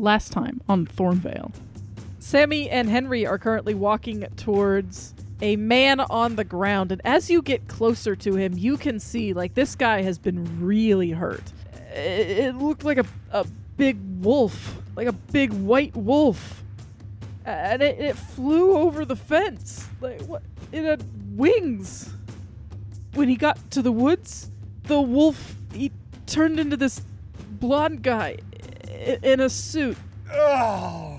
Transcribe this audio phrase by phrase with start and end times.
[0.00, 1.52] last time on Thornvale.
[2.18, 7.40] Sammy and Henry are currently walking towards a man on the ground, and as you
[7.42, 11.52] get closer to him, you can see like this guy has been really hurt.
[11.92, 16.62] It, looked like a, a big wolf, like a big white wolf,
[17.44, 19.86] and it, it flew over the fence.
[20.00, 20.42] Like what?
[20.72, 21.04] It had
[21.36, 22.12] wings.
[23.14, 24.50] When he got to the woods,
[24.84, 25.90] the wolf he
[26.26, 27.02] turned into this
[27.58, 28.36] blonde guy
[29.00, 29.96] in a suit.
[30.32, 31.18] Oh.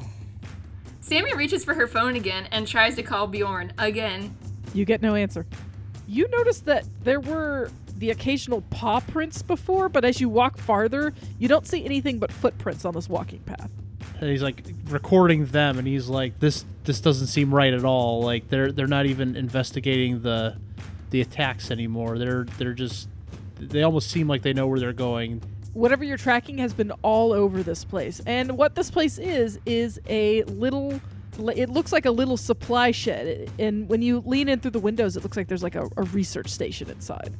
[1.02, 4.36] Sammy reaches for her phone again and tries to call Bjorn again.
[4.74, 5.46] You get no answer.
[6.08, 11.14] You notice that there were the occasional paw prints before, but as you walk farther,
[11.40, 13.70] you don't see anything but footprints on this walking path.
[14.20, 18.22] And he's like recording them, and he's like, "This this doesn't seem right at all.
[18.22, 20.58] Like they're they're not even investigating the
[21.10, 22.18] the attacks anymore.
[22.18, 23.08] They're they're just
[23.60, 25.42] they almost seem like they know where they're going.
[25.74, 28.22] Whatever you're tracking has been all over this place.
[28.26, 31.00] And what this place is, is a little.
[31.56, 33.50] It looks like a little supply shed.
[33.58, 36.04] And when you lean in through the windows, it looks like there's like a, a
[36.04, 37.34] research station inside.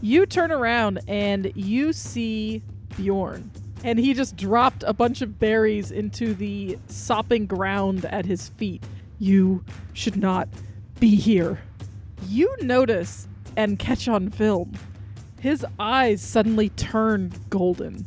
[0.00, 2.62] You turn around and you see
[2.96, 3.50] Bjorn.
[3.84, 8.82] And he just dropped a bunch of berries into the sopping ground at his feet.
[9.18, 10.48] You should not
[10.98, 11.60] be here.
[12.28, 14.72] You notice and catch on film.
[15.42, 18.06] His eyes suddenly turn golden.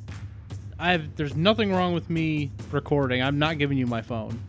[0.79, 3.21] I've there's nothing wrong with me recording.
[3.21, 4.39] I'm not giving you my phone.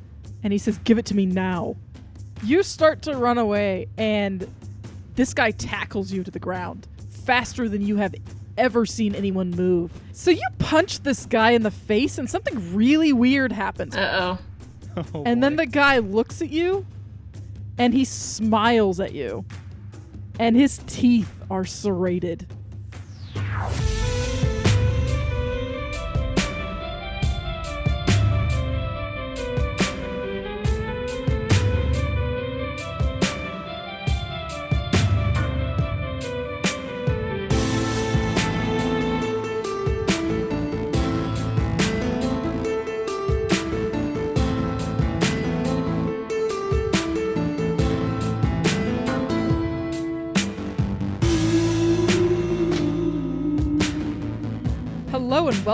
[0.45, 1.75] and he says, Give it to me now.
[2.45, 4.47] You start to run away, and
[5.17, 8.15] this guy tackles you to the ground faster than you have
[8.57, 9.91] ever seen anyone move.
[10.13, 13.97] So you punch this guy in the face, and something really weird happens.
[13.97, 15.03] Uh oh.
[15.13, 16.87] Oh, and then the guy looks at you,
[17.79, 19.45] and he smiles at you,
[20.39, 22.47] and his teeth are serrated.
[23.59, 23.86] Hello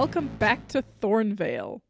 [0.03, 1.81] welcome back to Thornvale.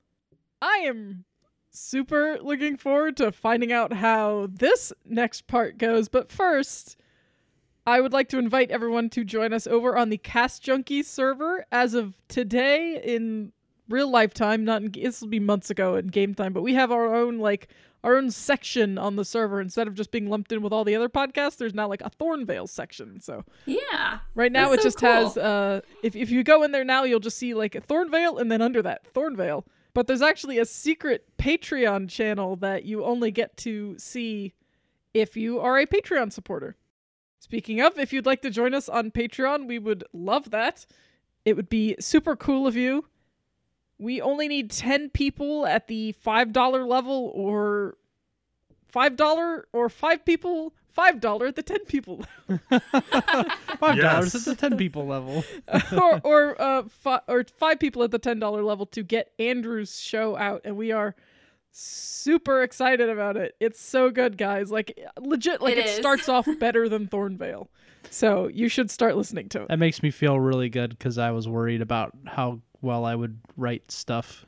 [0.60, 1.24] I am
[1.70, 6.98] super looking forward to finding out how this next part goes, but first,
[7.86, 11.64] I would like to invite everyone to join us over on the Cast Junkies server
[11.72, 13.50] as of today in
[13.88, 16.92] real lifetime, not in this will be months ago in game time, but we have
[16.92, 17.68] our own like
[18.04, 20.96] our own section on the server instead of just being lumped in with all the
[20.96, 21.56] other podcasts.
[21.56, 23.20] There's now like a Thornvale section.
[23.20, 24.18] So Yeah.
[24.34, 25.36] Right now, it so just has.
[25.36, 28.50] Uh, if if you go in there now, you'll just see like a Thornvale, and
[28.50, 29.64] then under that Thornvale.
[29.94, 34.54] But there's actually a secret Patreon channel that you only get to see
[35.12, 36.76] if you are a Patreon supporter.
[37.38, 40.86] Speaking of, if you'd like to join us on Patreon, we would love that.
[41.44, 43.06] It would be super cool of you.
[44.02, 47.96] We only need 10 people at the $5 level or
[48.94, 52.24] $5 or 5 people, $5 at the 10 people
[53.80, 54.34] five dollars Yes.
[54.34, 55.42] at the ten people level.
[55.92, 59.98] or or uh fi- or five people at the ten dollar level to get Andrew's
[59.98, 61.14] show out, and we are
[61.70, 63.54] super excited about it.
[63.58, 64.70] It's so good, guys.
[64.70, 65.96] Like legit, like It it, is.
[65.96, 67.68] starts off better than Thornvale.
[68.10, 69.68] So you should start listening to it.
[69.68, 73.38] That makes me feel really good because I was worried about how well I would
[73.56, 74.44] write stuff.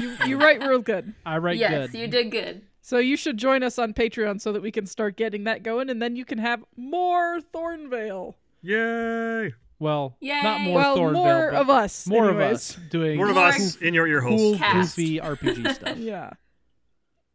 [0.00, 1.14] You you write real good.
[1.26, 1.98] I write good yes, good.
[2.00, 2.62] you did good.
[2.82, 5.88] So you should join us on Patreon so that we can start getting that going,
[5.88, 8.34] and then you can have more Thornvale.
[8.62, 9.54] Yay!
[9.78, 10.42] Well, Yay.
[10.42, 12.06] not more well, Thornvale, more but of us.
[12.06, 14.40] more of us doing More of us in your ear holes.
[14.40, 14.96] cool, Cast.
[14.96, 15.96] goofy RPG stuff.
[15.98, 16.30] Yeah.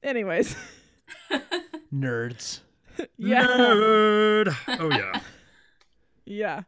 [0.03, 0.55] Anyways.
[1.93, 2.59] Nerds.
[3.17, 3.43] yeah.
[3.45, 4.55] Nerd.
[4.79, 5.19] Oh yeah,
[6.25, 6.61] Yeah.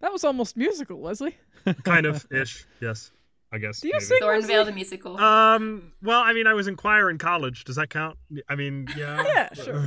[0.00, 1.36] That was almost musical, Leslie.
[1.84, 2.66] kind of ish.
[2.80, 3.10] Yes,
[3.52, 3.80] I guess.
[3.80, 4.04] Do you maybe.
[4.04, 5.18] sing Thornvale the musical.
[5.18, 5.92] Um.
[6.02, 7.64] Well, I mean, I was in choir in college.
[7.64, 8.18] Does that count?
[8.48, 9.22] I mean, yeah.
[9.26, 9.86] Yeah, sure.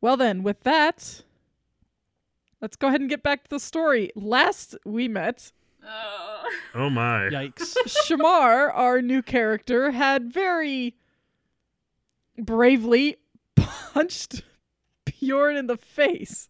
[0.00, 1.22] Well, then, with that,
[2.60, 4.10] let's go ahead and get back to the story.
[4.14, 5.52] Last we met,
[5.84, 6.42] oh.
[6.74, 7.28] Oh my.
[7.30, 7.74] Yikes.
[7.86, 10.94] Shamar, our new character, had very
[12.36, 13.16] bravely
[13.56, 14.42] punched
[15.04, 16.48] Bjorn in the face.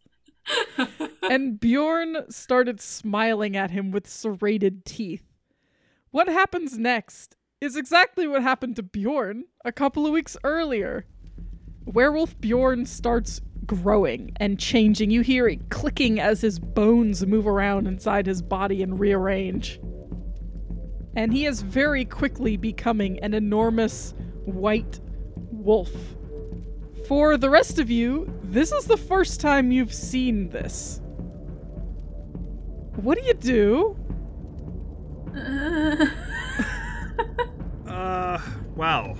[1.31, 5.25] and Bjorn started smiling at him with serrated teeth.
[6.11, 11.07] What happens next is exactly what happened to Bjorn a couple of weeks earlier.
[11.85, 15.11] Werewolf Bjorn starts growing and changing.
[15.11, 19.81] You hear it clicking as his bones move around inside his body and rearrange.
[21.17, 24.15] and he is very quickly becoming an enormous
[24.45, 25.01] white
[25.51, 25.91] wolf.
[27.09, 31.01] For the rest of you, this is the first time you've seen this.
[32.97, 33.97] What do you do?
[37.89, 38.39] Uh,
[38.77, 39.17] well,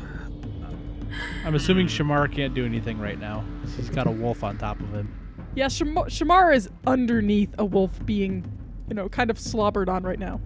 [1.45, 3.43] I'm assuming Shamar can't do anything right now.
[3.77, 5.13] He's got a wolf on top of him.
[5.57, 8.45] Yeah, Sham- Shamar is underneath a wolf being,
[8.89, 10.41] you know, kind of slobbered on right now.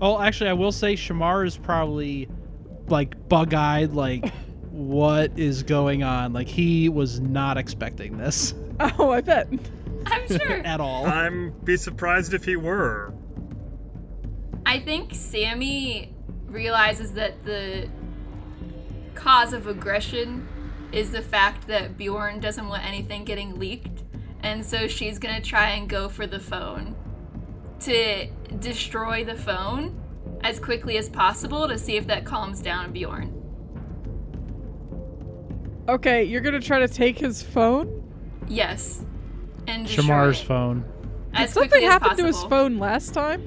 [0.00, 2.28] Oh, actually, I will say Shamar is probably
[2.88, 4.32] like bug-eyed, like
[4.74, 6.32] what is going on?
[6.32, 9.48] Like he was not expecting this Oh, I bet.
[10.06, 10.52] I'm sure.
[10.64, 11.06] at all.
[11.06, 13.14] I'm be surprised if he were.
[14.66, 16.12] I think Sammy
[16.46, 17.88] realizes that the
[19.14, 20.48] cause of aggression
[20.92, 24.02] is the fact that Bjorn doesn't want anything getting leaked,
[24.42, 26.96] and so she's gonna try and go for the phone
[27.80, 28.26] to
[28.58, 30.00] destroy the phone
[30.42, 33.43] as quickly as possible to see if that calms down Bjorn.
[35.88, 38.02] Okay, you're gonna try to take his phone?
[38.48, 39.04] Yes.
[39.66, 40.84] And Shamar's it phone.
[41.34, 43.42] as Something happen to his phone last time?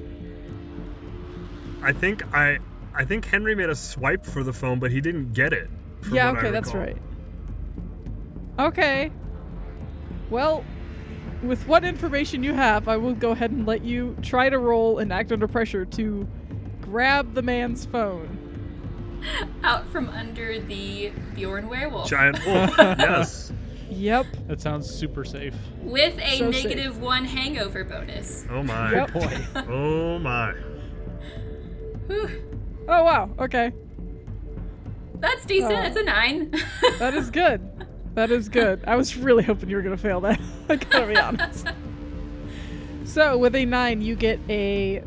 [1.82, 2.58] I think I
[2.94, 5.70] I think Henry made a swipe for the phone, but he didn't get it.
[6.12, 6.96] Yeah, okay, that's right.
[8.58, 9.10] Okay.
[10.30, 10.64] Well,
[11.42, 14.98] with what information you have, I will go ahead and let you try to roll
[14.98, 16.26] and act under pressure to
[16.80, 18.37] grab the man's phone.
[19.62, 22.70] Out from under the Bjorn werewolf Giant wolf.
[22.78, 23.52] yes.
[23.90, 24.26] Yep.
[24.48, 25.54] That sounds super safe.
[25.80, 26.64] with a So safe.
[26.64, 28.44] negative one hangover bonus.
[28.50, 28.92] Oh my.
[28.92, 29.12] Yep.
[29.12, 29.46] Boy.
[29.68, 30.52] Oh my.
[32.06, 32.28] Whew.
[32.88, 33.30] Oh wow.
[33.38, 33.72] Okay.
[35.20, 35.72] That's decent.
[35.72, 35.76] Oh.
[35.82, 36.52] That's a nine.
[36.98, 37.60] That is good.
[38.14, 38.82] That is good.
[38.86, 40.40] I was really hoping you were gonna fail that.
[40.68, 41.68] I gotta be honest.
[43.04, 45.02] So with a nine, you get a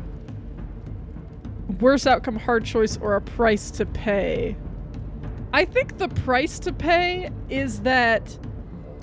[1.82, 4.56] worse outcome, hard choice, or a price to pay.
[5.52, 8.38] I think the price to pay is that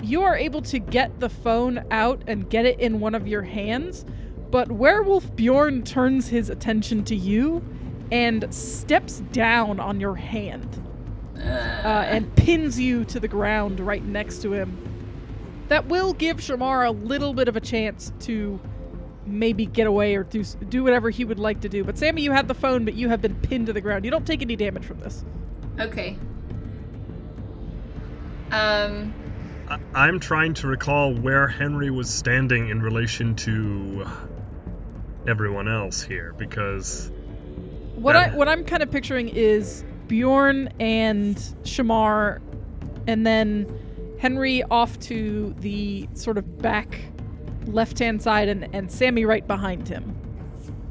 [0.02, 3.42] you are able to get the phone out and get it in one of your
[3.42, 4.04] hands,
[4.50, 7.62] but Werewolf Bjorn turns his attention to you
[8.10, 10.82] and steps down on your hand
[11.36, 11.40] uh,
[12.08, 14.76] and pins you to the ground right next to him.
[15.68, 18.58] That will give Shamar a little bit of a chance to
[19.32, 21.84] maybe get away or do do whatever he would like to do.
[21.84, 24.04] But Sammy, you have the phone, but you have been pinned to the ground.
[24.04, 25.24] You don't take any damage from this.
[25.78, 26.16] okay.
[28.50, 29.14] Um.
[29.68, 34.04] I, I'm trying to recall where Henry was standing in relation to
[35.28, 37.10] everyone else here because
[37.94, 42.40] What I what I'm kind of picturing is Bjorn and Shamar,
[43.06, 43.72] and then
[44.18, 47.00] Henry off to the sort of back
[47.66, 50.16] left hand side, and and Sammy right behind him.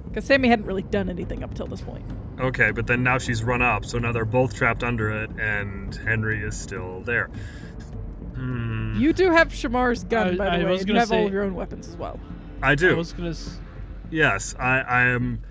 [0.08, 2.04] Because Sammy hadn't really done anything up till this point.
[2.40, 5.94] okay, but then now she's run up, so now they're both trapped under it, and
[5.96, 7.30] Henry is still there.
[8.36, 8.96] Hmm.
[8.98, 10.72] You do have Shamar's gun, I- by the I way.
[10.72, 12.20] was you gonna have all of your own weapons as well.
[12.62, 12.92] I do.
[12.92, 13.30] I was gonna.
[13.30, 13.60] s-
[14.12, 15.42] Yes, I, I am.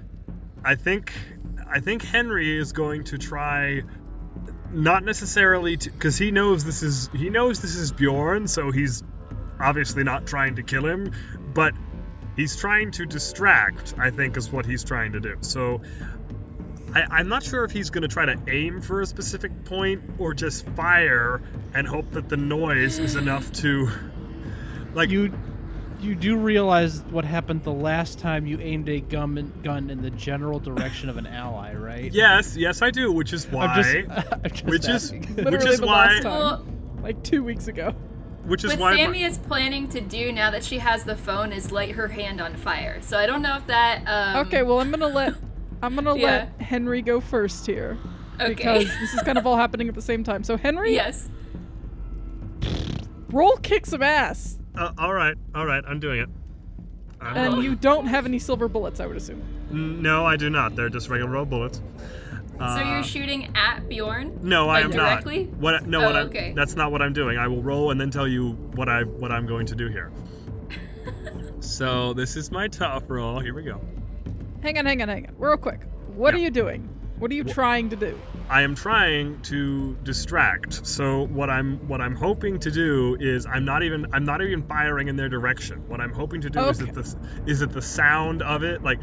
[0.64, 1.12] I think,
[1.70, 3.82] I think Henry is going to try,
[4.72, 9.02] not necessarily to, because he knows this is he knows this is Bjorn, so he's
[9.60, 11.12] obviously not trying to kill him,
[11.54, 11.74] but
[12.36, 13.94] he's trying to distract.
[13.98, 15.36] I think is what he's trying to do.
[15.40, 15.80] So.
[16.94, 20.00] I, I'm not sure if he's going to try to aim for a specific point
[20.18, 21.42] or just fire
[21.74, 23.90] and hope that the noise is enough to,
[24.94, 25.30] like, You,
[26.00, 30.00] you do realize what happened the last time you aimed a gun in, gun in
[30.00, 32.10] the general direction of an ally, right?
[32.10, 33.66] yes, yes, I do, which is why.
[33.66, 35.44] I'm just, I'm just which is asking.
[35.44, 36.32] which is the why last time.
[36.32, 36.66] Well,
[37.02, 37.94] Like two weeks ago.
[38.48, 41.52] Which is what why Sammy is planning to do now that she has the phone
[41.52, 43.00] is light her hand on fire.
[43.02, 44.02] So I don't know if that.
[44.06, 45.34] Um, Okay, well I'm gonna let
[45.82, 46.48] I'm gonna Yeah.
[46.58, 47.96] let Henry go first here.
[48.40, 48.54] Okay.
[48.54, 50.42] Because this is kind of all happening at the same time.
[50.44, 51.28] So Henry, yes.
[53.30, 54.58] roll kick some ass.
[54.76, 56.28] uh, all right all right i'm doing it
[57.20, 57.64] I'm And rolling.
[57.64, 59.42] you don't have any silver bullets, I would assume.
[59.72, 61.82] No i do not they're just regular road bullets
[62.58, 64.40] So Uh, you're shooting at Bjorn?
[64.42, 65.44] no I am directly?
[65.44, 66.52] not what no Oh, what I, okay.
[66.56, 69.30] that's not what i'm doing i will roll and then tell you what i what
[69.30, 70.10] i'm going to do here
[71.60, 73.80] so this is my tough roll here we go
[74.60, 75.34] Hang on, hang on, hang on.
[75.38, 75.82] Real quick.
[76.16, 76.40] What Yeah.
[76.40, 76.88] are you doing?
[77.20, 78.18] What are you trying to do?
[78.50, 80.84] I am trying to distract.
[80.84, 84.64] So what I'm what I'm hoping to do is I'm not even I'm not even
[84.64, 85.84] firing in their direction.
[85.88, 86.90] What I'm hoping to do is Okay.
[86.90, 88.98] that the is that the sound of it like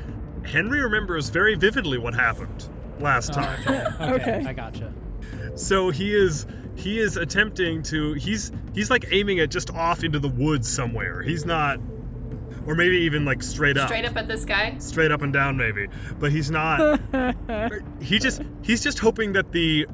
[0.45, 2.67] Henry remembers very vividly what happened
[2.99, 3.59] last Oh, time.
[3.61, 4.45] okay, okay, Okay.
[4.47, 4.93] I gotcha.
[5.55, 10.19] So he is he is attempting to he's he's like aiming it just off into
[10.19, 11.21] the woods somewhere.
[11.21, 11.79] He's not
[12.67, 14.77] or maybe even like straight up, Straight up at this guy.
[14.79, 15.87] straight up and down, maybe.
[16.19, 16.99] But he's not.
[18.01, 19.87] he just he's just hoping that the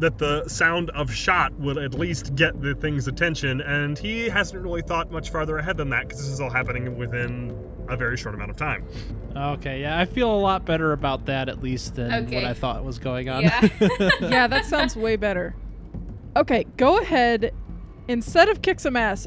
[0.00, 4.62] that the sound of shot will at least get the thing's attention, and he hasn't
[4.62, 7.50] really thought much farther ahead than that because this is all happening within
[7.90, 8.84] a very short amount of time.
[9.36, 12.36] Okay, yeah, I feel a lot better about that at least than Okay.
[12.36, 13.42] what I thought was going on.
[13.42, 13.68] Yeah.
[14.20, 15.54] yeah, that sounds way better.
[16.36, 17.52] Okay, go ahead.
[18.08, 19.26] Instead of kick some ass,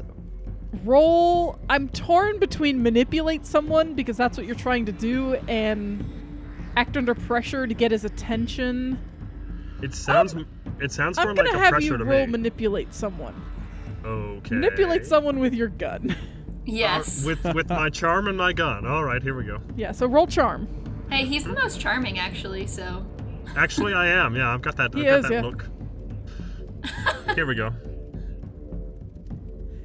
[0.84, 1.58] roll.
[1.68, 6.04] I'm torn between manipulate someone because that's what you're trying to do, and
[6.76, 8.98] act under pressure to get his attention.
[9.82, 10.34] It sounds
[10.80, 12.32] it sounds more I'm more gonna like a have pressure you to roll me.
[12.32, 13.34] manipulate someone.
[14.04, 14.54] okay.
[14.54, 16.16] Manipulate someone with your gun.
[16.66, 17.24] yes.
[17.24, 18.86] Uh, with with my charm and my gun.
[18.86, 19.60] All right, here we go.
[19.76, 20.68] yeah, so roll charm.
[21.10, 23.04] hey, he's the most charming actually, so.
[23.56, 24.34] Actually, I am.
[24.34, 24.90] Yeah, I've got that.
[24.94, 25.42] I've He got that yeah.
[25.42, 25.66] look.
[27.34, 27.70] Here we go.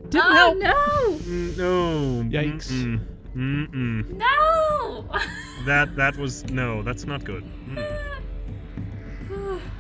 [0.10, 0.58] Didn't oh help.
[0.58, 1.18] no!
[1.20, 2.24] Mm, No.
[2.40, 2.72] Yikes.
[2.72, 3.00] Mm-mm.
[3.36, 4.10] Mm-mm.
[4.18, 5.06] No!
[5.66, 6.82] That that was no.
[6.82, 7.44] That's not good.
[7.68, 7.76] Mm.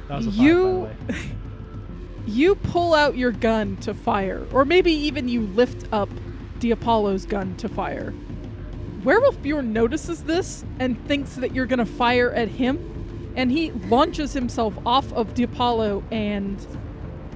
[0.08, 1.20] That was a five, You- by the way.
[2.27, 6.10] You pull out your gun to fire, or maybe even you lift up
[6.60, 8.13] Diapollo's gun to fire.
[9.04, 14.34] Werewolf Bjorn notices this and thinks that you're gonna fire at him, and he launches
[14.34, 16.66] himself off of Diapollo and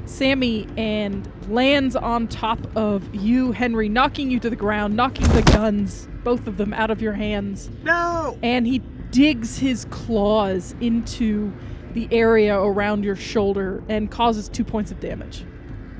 [0.06, 5.42] Sammy and lands on top of you, Henry, knocking you to the ground, knocking the
[5.44, 8.38] guns, both of them, out of your hands No.
[8.44, 8.80] and he
[9.12, 11.53] digs his claws into
[11.94, 15.46] the area around your shoulder and causes two points of damage.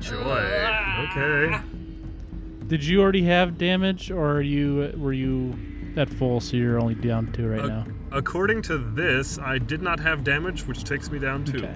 [0.00, 0.16] Joy.
[1.10, 1.56] Okay.
[2.66, 5.54] Did you already have damage, or are you were you
[5.96, 7.86] at full, so you're only down two right Uh, now?
[8.12, 11.58] According to this, I did not have damage, which takes me down two.
[11.58, 11.74] Okay.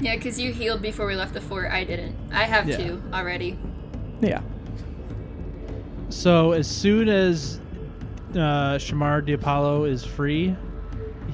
[0.00, 1.70] Yeah, because you healed before we left the fort.
[1.72, 2.14] I didn't.
[2.32, 2.76] I have Yeah.
[2.76, 3.58] two already.
[4.20, 4.40] Yeah.
[6.10, 7.60] So as soon as
[8.32, 10.54] uh, Shamar Diapollo is free,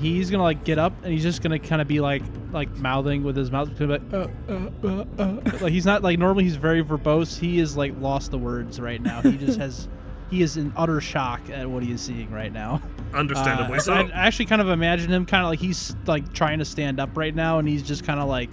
[0.00, 2.22] he's gonna like get up and he's just gonna kind of be like
[2.52, 5.40] like mouthing with his mouth like uh, uh, uh, uh.
[5.60, 7.38] like he's not like normally he's very verbose.
[7.38, 9.22] He is like lost the words right now.
[9.22, 9.88] He just has
[10.30, 12.82] he is in utter shock at what he is seeing right now.
[13.12, 13.92] Understandably Uh, so.
[13.92, 16.98] I, I actually kind of imagine him kind of like he's like trying to stand
[16.98, 18.50] up right now, and he's just kind of like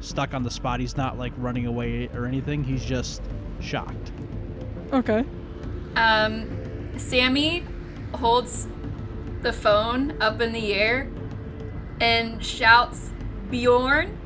[0.00, 0.80] stuck on the spot.
[0.80, 2.62] He's not like running away or anything.
[2.62, 3.22] He's just
[3.60, 4.12] shocked.
[4.92, 5.24] Okay.
[5.96, 6.48] Um,
[6.98, 7.64] Sammy
[8.14, 8.68] holds
[9.44, 11.08] the phone up in the air
[12.00, 13.10] and shouts
[13.50, 14.18] Bjorn,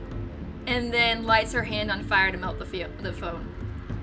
[0.67, 3.47] and then lights her hand on fire to melt the, fio- the phone.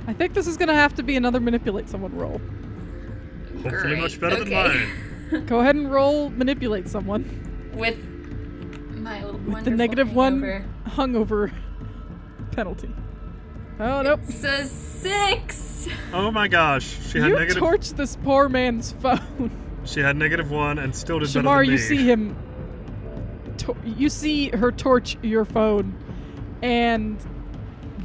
[0.08, 2.40] I think this is gonna have to be another manipulate someone roll.
[3.64, 4.00] Hopefully, Great.
[4.00, 4.50] much better Okay.
[4.52, 4.54] than
[5.32, 5.46] mine.
[5.48, 7.98] Go ahead and roll manipulate someone With
[9.00, 10.60] my with the negative hangover.
[10.60, 11.52] one hungover
[12.52, 12.92] penalty.
[13.80, 14.20] Oh nope.
[14.24, 15.88] It's a six.
[16.14, 17.64] Oh my gosh, she had You negative.
[17.64, 19.50] torched this poor man's phone.
[19.86, 22.36] She had negative one and still did better Shamar, than you see him.
[23.58, 25.96] To- you see her torch your phone,
[26.62, 27.18] and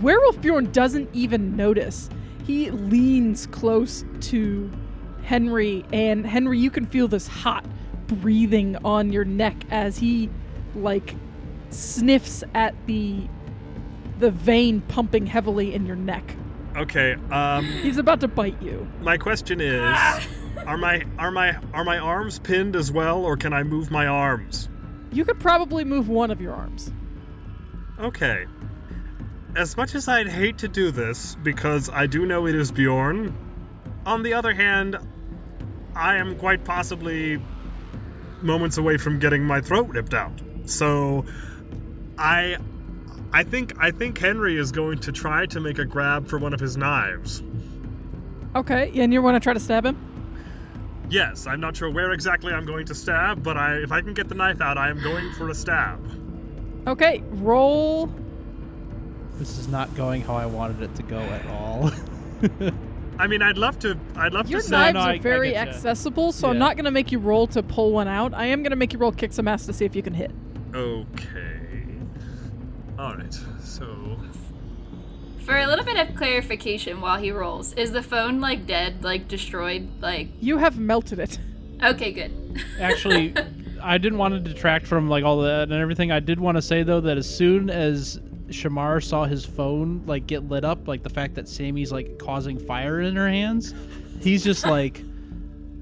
[0.01, 2.09] Werewolf Bjorn doesn't even notice.
[2.47, 4.71] He leans close to
[5.23, 7.65] Henry, and Henry, you can feel this hot
[8.07, 10.29] breathing on your neck as he,
[10.75, 11.15] like,
[11.71, 13.29] sniffs at the
[14.19, 16.37] the vein pumping heavily in your neck.
[16.77, 17.15] Okay.
[17.31, 18.87] Um, He's about to bite you.
[19.01, 19.81] my question is,
[20.67, 24.07] are my are my are my arms pinned as well, or can I move my
[24.07, 24.69] arms?
[25.13, 26.91] You could probably move one of your arms.
[27.99, 28.47] Okay.
[29.57, 33.35] As much as I'd hate to do this, because I do know it is Bjorn,
[34.07, 34.97] on the other hand,
[35.95, 37.43] I am quite possibly
[38.41, 40.41] moments away from getting my throat ripped out.
[40.67, 41.27] So
[42.17, 42.57] I
[43.33, 46.55] I think I think Henry is going to try to make a grab for one
[46.55, 47.43] of his knives.
[48.55, 50.10] Okay, and you want to try to stab him?
[51.11, 54.15] Yes, I'm not sure where exactly I'm going to stab, but I if I can
[54.15, 55.99] get the knife out, I am going for a stab.
[56.87, 58.09] Okay, roll
[59.39, 61.91] This is not going how I wanted it to go at all.
[63.19, 65.19] I mean, I'd love to I'd love Your to say knives no, are I- I
[65.19, 65.69] very getcha.
[65.69, 68.33] accessible, so I'm not going to make you roll to pull one out.
[68.33, 70.15] I am going to make you roll kick some ass to see if you can
[70.15, 70.31] hit.
[70.75, 71.59] Okay.
[72.99, 73.35] All right.
[73.63, 74.17] So
[75.51, 79.27] For a little bit of clarification while he rolls, is the phone like dead, like
[79.27, 79.89] destroyed?
[80.01, 81.41] Like, You have melted it.
[81.83, 82.31] okay, good.
[82.81, 83.35] Actually,
[83.83, 86.13] I didn't want to detract from like all that and everything.
[86.13, 90.29] I did want to say though that as soon as Shamar saw his phone like
[90.29, 93.75] get lit up, like the fact that Sammy's like causing fire in her hands,
[94.21, 95.01] he's just like,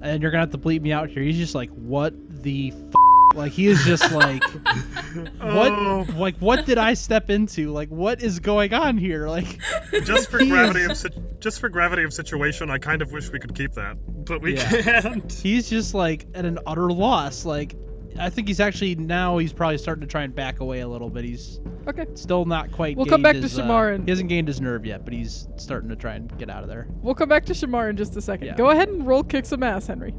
[0.00, 1.22] and you're gonna have to bleep me out here.
[1.22, 2.97] He's just like, what the f-?
[3.34, 4.42] Like he is just like,
[5.40, 5.72] what?
[5.72, 6.06] Oh.
[6.16, 7.70] Like what did I step into?
[7.70, 9.28] Like what is going on here?
[9.28, 9.58] Like
[10.04, 13.30] Just for gravity is- of si- just for gravity of situation, I kind of wish
[13.30, 14.82] we could keep that, but we Yeah.
[14.82, 15.32] can't.
[15.42, 17.44] he's just like at an utter loss.
[17.44, 17.76] Like
[18.18, 21.08] I think he's actually now he's probably starting to try and back away a little
[21.10, 21.24] bit.
[21.24, 22.06] He's Okay.
[22.14, 22.96] still not quite.
[22.96, 25.14] We'll come gained back to his, uh, and- he hasn't gained his nerve yet, but
[25.14, 26.86] he's starting to try and get out of there.
[27.02, 28.48] We'll come back to Shamar in just a second.
[28.48, 28.56] Yeah.
[28.56, 30.12] Go ahead and roll kick some ass, Henry.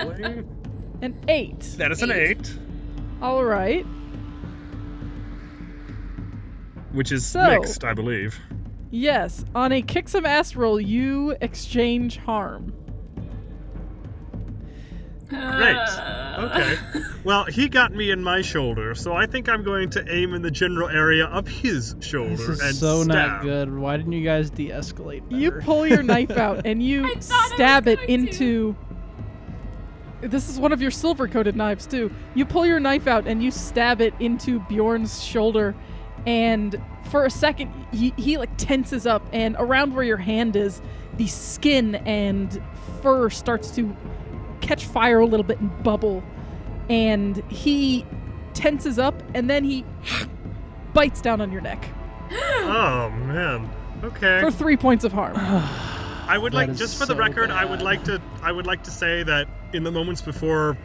[0.00, 0.48] Rolling.
[1.02, 1.60] An eight.
[1.78, 2.52] That is an eight,
[3.22, 3.84] All right.
[6.92, 8.38] which is So- mixed, I believe.
[8.90, 9.44] Yes.
[9.54, 12.72] On a kick some ass roll, you exchange harm.
[15.28, 15.76] Great.
[15.76, 16.76] Uh, Okay.
[17.24, 20.40] Well, he got me in my shoulder, so I think I'm going to aim in
[20.42, 23.76] the general area of his shoulder This is and so not good.
[23.76, 25.22] Why didn't you guys de-escalate?
[25.28, 28.76] You pull your knife out and you I thought I was stab it into to.
[30.22, 30.28] Into.
[30.28, 32.10] This is one of your silver coated knives, too.
[32.34, 35.74] You pull your knife out and you stab it into Bjorn's shoulder.
[36.26, 40.82] And for a second, he, he like tenses up, and around where your hand is,
[41.16, 42.60] the skin and
[43.02, 43.96] fur starts to
[44.60, 46.22] catch fire a little bit and bubble.
[46.90, 48.04] And he
[48.52, 49.84] tenses up, and then he
[50.92, 51.88] bites down on your neck
[52.30, 53.70] Oh man.
[54.04, 54.40] Okay.
[54.40, 55.34] for three points of harm.
[55.38, 58.52] I would That like is just for the so record, I would like to I
[58.52, 60.76] would like to say that in the moments before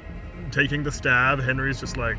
[0.51, 2.17] taking the stab, Henry's just like,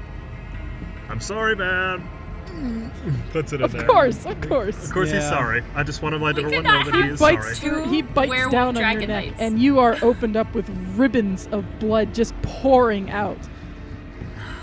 [1.09, 2.09] "I'm sorry, man."
[3.33, 3.87] Puts it in Of there.
[3.87, 4.85] course, of course.
[4.87, 5.63] Of course, he's sorry.
[5.75, 7.89] I just want to let We everyone know that he is bites sorry.
[7.89, 11.65] He bites down on your dragon neck, and you are opened up with ribbons of
[11.79, 13.39] blood just pouring out.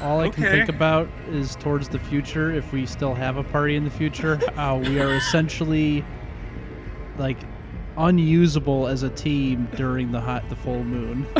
[0.01, 2.51] All I can think about is towards the future.
[2.51, 6.03] If we still have a party in the future, how uh, we are essentially
[7.17, 7.37] like
[7.97, 11.27] unusable as a team during the hot the full moon.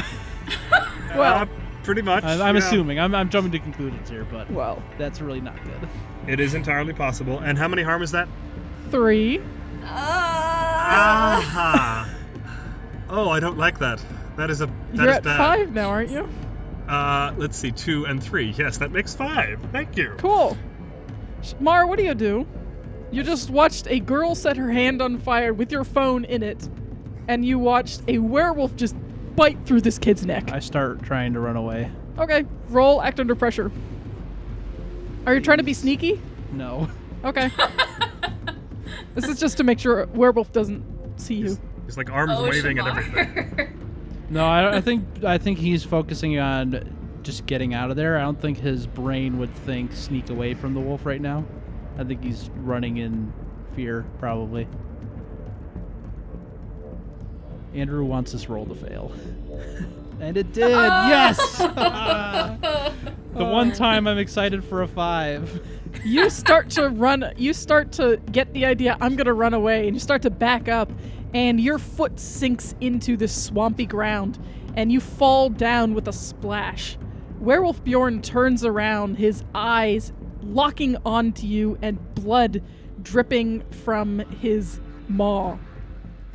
[1.16, 1.46] Well, Uh,
[1.84, 2.24] pretty much.
[2.24, 2.62] I'm, I'm yeah.
[2.66, 2.98] assuming.
[3.00, 5.90] I'm, I'm jumping to conclusions here, but well, that's really not good.
[6.28, 7.40] it is entirely possible.
[7.40, 8.28] And how many harm is that?
[8.92, 9.40] three.
[9.84, 9.86] Uh,
[10.94, 12.10] Aha.
[13.10, 14.04] oh, I don't like that.
[14.38, 15.38] That is a that You're is at bad.
[15.38, 16.28] five now, aren't you?
[16.88, 18.54] Uh, let's see, two and three.
[18.58, 19.60] Yes, that makes five.
[19.72, 20.14] Thank you.
[20.18, 20.58] Cool.
[21.42, 22.46] Sh- Mar, what do you do?
[23.12, 26.68] You just watched a girl set her hand on fire with your phone in it,
[27.28, 28.96] and you watched a werewolf just
[29.36, 30.52] bite through this kid's neck.
[30.52, 31.92] I start trying to run away.
[32.18, 33.72] Okay, roll act under pressure.
[35.26, 36.22] Are you trying to be sneaky?
[36.52, 36.90] No.
[37.24, 37.50] Okay.
[39.16, 40.84] this is just to make sure werewolf doesn't
[41.20, 41.58] see you.
[41.86, 43.78] He's like arms oh, waving and everything.
[44.30, 48.18] No, I, I think I think he's focusing on just getting out of there.
[48.18, 51.46] I don't think his brain would think sneak away from the wolf right now.
[51.98, 53.34] I think he's running in
[53.76, 54.68] fear, probably.
[57.74, 59.12] Andrew wants this roll to fail.
[60.20, 60.70] And it did.
[60.70, 61.58] yes.
[61.58, 62.60] the
[63.34, 65.66] one time I'm excited for a five.
[66.06, 69.96] you start to run you start to get the idea i'm gonna run away and
[69.96, 70.90] you start to back up
[71.34, 74.40] and your foot sinks into this swampy ground
[74.78, 76.98] and you fall down with a splash
[77.40, 82.64] werewolf bjorn turns around his eyes locking onto you and blood
[83.02, 84.80] dripping from his
[85.10, 85.58] maw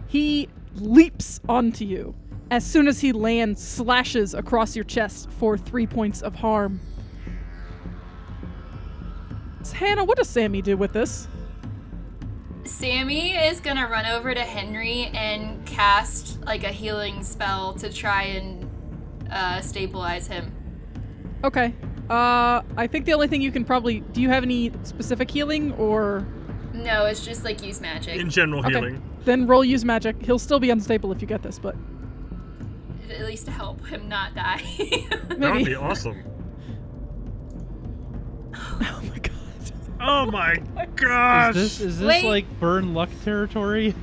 [0.06, 0.48] he
[0.80, 2.14] leaps onto you
[2.50, 6.80] as soon as he lands slashes across your chest for three points of harm
[9.72, 11.28] Hannah, what does Sammy do with this?
[12.64, 18.22] Sammy is gonna run over to Henry and cast like a healing spell to try
[18.24, 18.68] and
[19.30, 20.52] uh, stabilize him.
[21.44, 21.74] Okay.
[22.10, 25.72] Uh, I think the only thing you can probably do you have any specific healing
[25.74, 26.26] or
[26.76, 28.20] No, it's just like use magic.
[28.20, 28.70] In general okay.
[28.70, 29.02] healing.
[29.24, 30.22] Then roll use magic.
[30.22, 31.74] He'll still be unstable if you get this, but
[33.10, 34.62] At least to help him not die.
[35.36, 36.22] That would be awesome.
[38.54, 39.32] oh my god.
[40.00, 40.56] Oh my
[40.94, 41.56] gosh!
[41.56, 42.24] Is this is this Wait.
[42.24, 43.94] like burn luck territory?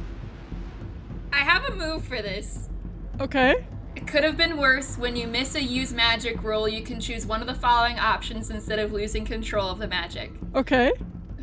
[1.32, 2.70] I have a move for this.
[3.20, 3.66] Okay.
[3.96, 4.98] It could have been worse.
[4.98, 8.50] When you miss a use magic roll, you can choose one of the following options
[8.50, 10.32] instead of losing control of the magic.
[10.56, 10.92] Okay.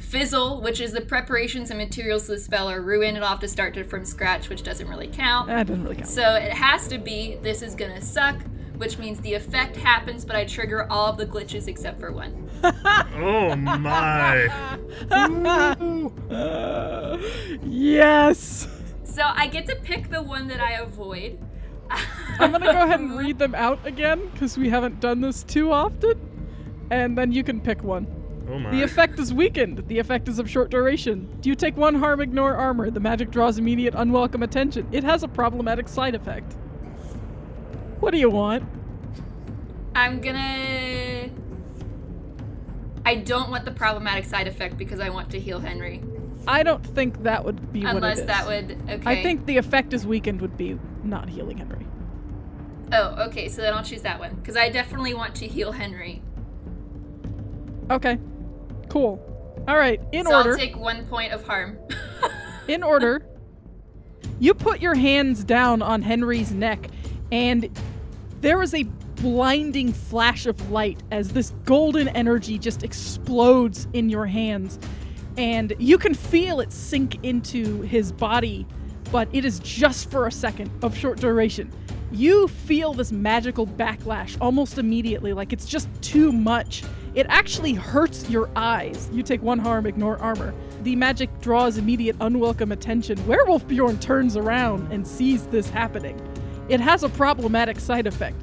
[0.00, 3.40] Fizzle, which is the preparations and materials to the spell are ruined, and I'll have
[3.40, 5.48] to start it from scratch, which doesn't really count.
[5.48, 6.08] That doesn't really count.
[6.08, 8.36] So it has to be this is gonna suck,
[8.76, 12.48] which means the effect happens, but I trigger all of the glitches except for one.
[13.22, 14.48] Oh my!
[17.62, 18.68] yes.
[19.04, 21.38] So I get to pick the one that I avoid.
[22.38, 25.72] I'm gonna go ahead and read them out again because we haven't done this too
[25.72, 26.18] often,
[26.90, 28.06] and then you can pick one.
[28.50, 28.70] Oh my!
[28.70, 29.86] The effect is weakened.
[29.86, 31.28] The effect is of short duration.
[31.40, 32.90] Do you take one harm, ignore armor?
[32.90, 34.88] The magic draws immediate unwelcome attention.
[34.90, 36.54] It has a problematic side effect.
[38.00, 38.64] What do you want?
[39.94, 41.30] I'm gonna
[43.04, 46.02] I don't want the problematic side effect because I want to heal Henry.
[46.46, 48.26] I don't think that would be what Unless it is.
[48.26, 49.02] that would okay.
[49.04, 51.86] I think the effect is weakened would be not healing Henry.
[52.92, 53.48] Oh, okay.
[53.48, 56.22] So then I'll choose that one because I definitely want to heal Henry.
[57.90, 58.18] Okay.
[58.90, 59.18] Cool.
[59.66, 60.00] All right.
[60.12, 60.50] In so order.
[60.50, 61.78] I'll take one point of harm.
[62.68, 63.26] in order.
[64.38, 66.88] You put your hands down on Henry's neck,
[67.30, 67.68] and
[68.40, 68.84] there is a
[69.16, 74.78] blinding flash of light as this golden energy just explodes in your hands.
[75.36, 78.66] And you can feel it sink into his body,
[79.12, 81.70] but it is just for a second of short duration.
[82.10, 86.82] You feel this magical backlash almost immediately, like it's just too much.
[87.14, 89.08] It actually hurts your eyes.
[89.12, 90.54] You take one harm, ignore armor.
[90.82, 93.24] The magic draws immediate unwelcome attention.
[93.26, 96.20] Werewolf Bjorn turns around and sees this happening.
[96.68, 98.36] It has a problematic side effect.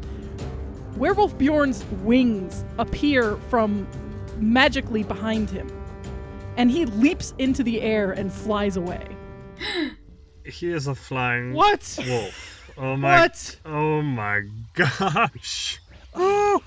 [0.98, 3.88] Werewolf Bjorn's wings appear from
[4.38, 5.68] magically behind him,
[6.58, 9.08] and he leaps into the air and flies away.
[10.44, 11.98] He is a flying What?
[12.08, 12.72] wolf.
[12.78, 13.22] Oh my!
[13.22, 13.60] What?
[13.66, 15.80] Oh my gosh!
[16.14, 16.62] Oh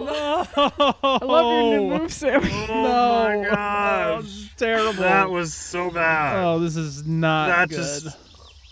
[0.00, 0.46] no.
[0.56, 0.94] no!
[1.02, 2.48] I love your new move, Sammy.
[2.52, 4.22] Oh No, my Oh, gosh!
[4.24, 4.92] this is terrible.
[5.02, 6.44] That was so bad.
[6.44, 7.76] Oh, this is not that good.
[7.76, 8.16] just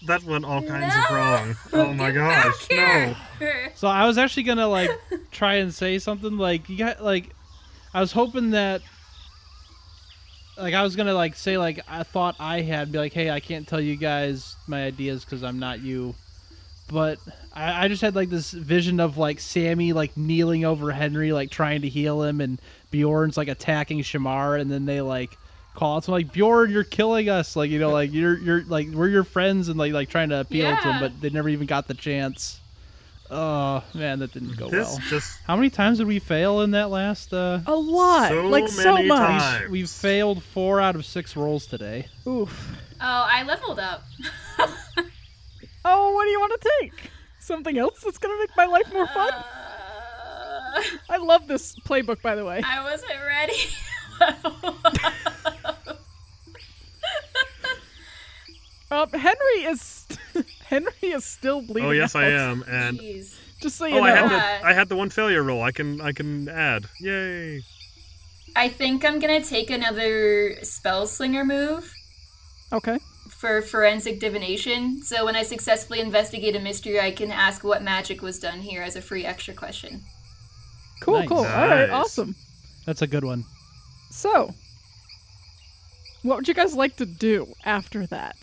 [0.07, 1.03] that went all kinds No.
[1.05, 1.57] of wrong.
[1.73, 2.69] Oh my Get gosh!
[2.69, 3.67] back No.
[3.75, 4.91] So I was actually gonna like
[5.31, 7.31] try and say something like you got like
[7.93, 8.81] I was hoping that
[10.57, 13.41] like I was gonna like say like I thought I had be like hey I
[13.41, 16.15] can't tell you guys my ideas because I'm not you,
[16.91, 17.19] but
[17.53, 21.51] I, I just had like this vision of like Sammy like kneeling over Henry like
[21.51, 25.37] trying to heal him and Bjorn's like attacking Shamar and then they like
[25.75, 28.63] call out to him, like Bjorn you're killing us like you know like you're you're
[28.65, 31.49] like we're your friends and like like trying to appeal to him but they never
[31.49, 32.57] even got the chance.
[33.33, 34.99] Oh man, that didn't go This well.
[35.09, 37.33] just How many times did we fail in that last?
[37.33, 39.41] uh A lot, So like so many much.
[39.41, 39.71] times.
[39.71, 42.09] We've failed four out of six rolls today.
[42.27, 42.77] Oof.
[43.01, 44.03] Oh, I leveled up.
[45.85, 47.11] Oh, what do you want to take?
[47.39, 49.33] Something else that's gonna make my life more fun?
[49.33, 52.61] Uh, I love this playbook, by the way.
[52.65, 53.55] I wasn't ready.
[54.21, 55.97] Level up.
[58.93, 60.07] Um, Henry is
[60.67, 61.85] Henry is still bleeding.
[61.85, 63.39] oh yes, I am, and Jeez.
[63.63, 64.27] Just so you oh, I know.
[64.29, 64.59] had Yeah.
[64.61, 65.63] the I had the one failure roll.
[65.63, 66.87] I can I can add.
[67.01, 67.63] Yay!
[68.57, 71.93] I think I'm gonna take another spell slinger move
[72.73, 72.99] Okay.
[73.31, 75.03] For forensic divination.
[75.03, 78.83] So when I successfully investigate a mystery, I can ask what magic was done here
[78.83, 80.03] as a free extra question.
[81.01, 81.21] Cool.
[81.21, 81.29] Nice.
[81.29, 81.39] Cool.
[81.39, 81.91] All right.
[81.91, 82.35] Awesome.
[82.87, 83.45] That's a good one.
[84.11, 84.55] So,
[86.23, 88.37] what would you guys like to do after that?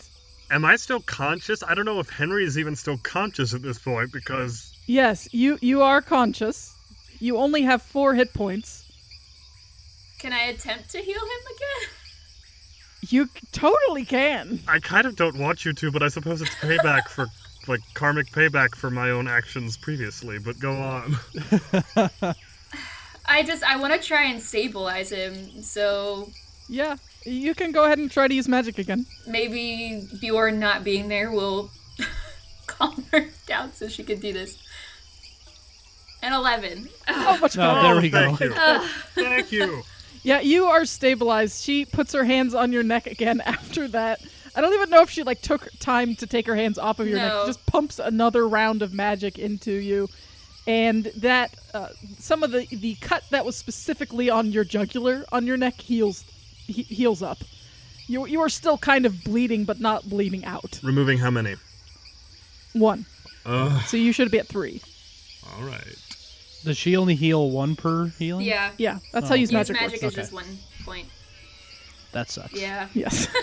[0.50, 1.62] Am I still conscious?
[1.62, 5.58] I don't know if Henry is even still conscious at this point because Yes, you
[5.60, 6.74] you are conscious.
[7.20, 8.84] You only have four hit points.
[10.18, 11.90] Can I attempt to heal him again?
[13.10, 14.60] You totally can.
[14.68, 17.26] I kind of don't want you to, but I suppose it's payback for
[17.66, 20.38] like karmic payback for my own actions previously.
[20.38, 21.16] But go on.
[23.26, 25.62] I just I want to try and stabilize him.
[25.62, 26.28] So
[26.68, 29.06] Yeah, you can go ahead and try to use magic again.
[29.26, 31.70] maybe Bjorn not being there will
[32.66, 34.56] calm her down so she can do this.
[36.22, 36.88] An eleven.
[37.06, 37.82] Oh, much No, better.
[37.94, 38.44] there we thank go.
[38.44, 38.52] you.
[39.14, 39.82] Thank you.
[40.22, 41.62] Yeah, you are stabilized.
[41.62, 44.20] She puts her hands on your neck again after that.
[44.54, 47.06] I don't even know if she like took time to take her hands off of
[47.06, 47.32] your neck.
[47.42, 50.08] She just pumps another round of magic into you,
[50.66, 55.46] and that uh, some of the the cut that was specifically on your jugular on
[55.46, 56.24] your neck heals
[56.66, 57.38] he, heals up.
[58.08, 60.80] You you are still kind of bleeding, but not bleeding out.
[60.82, 61.54] Removing how many?
[62.72, 63.06] One,
[63.46, 63.82] Ugh.
[63.86, 64.82] so you should be at three.
[65.56, 65.96] All right.
[66.64, 68.46] Does she only heal one per healing?
[68.46, 68.70] Yeah.
[68.78, 69.58] Yeah, that's Oh, how use okay.
[69.58, 70.14] Use magic, magic works.
[70.16, 71.06] is just one point.
[72.12, 72.52] That sucks.
[72.54, 72.88] Yeah.
[72.94, 73.28] Yes.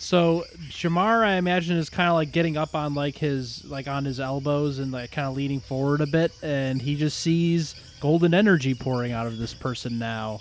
[0.00, 4.04] So Shamar, I imagine, is kind of like getting up on like his like on
[4.04, 8.32] his elbows and like kind of leaning forward a bit, and he just sees golden
[8.32, 10.40] energy pouring out of this person now,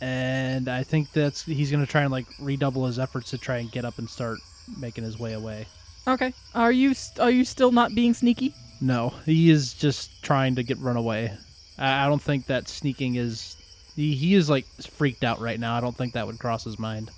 [0.00, 3.70] and I think that's he's gonna try and like redouble his efforts to try and
[3.70, 4.38] get up and start
[4.78, 5.66] making his way away.
[6.08, 6.32] okay.
[6.54, 8.54] Are you st- are you still not being sneaky?
[8.80, 11.32] No, he is just trying to get run away.
[11.78, 13.56] I, I don't think that sneaking is.
[13.94, 15.76] He, he is like freaked out right now.
[15.76, 17.10] I don't think that would cross his mind.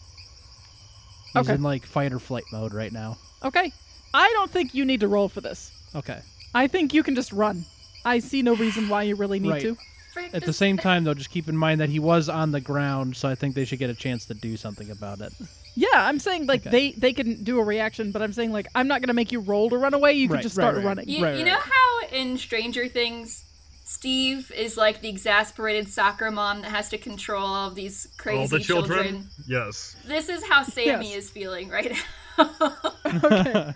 [1.32, 1.54] He's Okay.
[1.54, 3.18] in like fight or flight mode right now.
[3.44, 3.72] Okay.
[4.14, 5.72] I don't think you need to roll for this.
[5.94, 6.20] Okay.
[6.54, 7.64] I think you can just run.
[8.04, 9.62] I see no reason why you really need Right.
[9.62, 9.76] to.
[10.16, 12.60] At the this- same time, though, just keep in mind that he was on the
[12.60, 15.32] ground, so I think they should get a chance to do something about it.
[15.74, 16.70] Yeah, I'm saying like Okay.
[16.70, 19.40] they they can do a reaction, but I'm saying like I'm not gonna make you
[19.40, 20.12] roll to run away.
[20.14, 20.84] You can Right, just right, start right.
[20.84, 21.08] running.
[21.08, 21.52] You, Right, you right.
[21.52, 23.44] know how in Stranger Things,
[23.84, 28.38] Steve is like the exasperated soccer mom that has to control all of these crazy
[28.40, 29.28] All the children.
[29.46, 29.96] Yes.
[30.06, 31.24] This is how Sammy Yes.
[31.24, 32.50] is feeling right now.
[33.24, 33.72] Okay.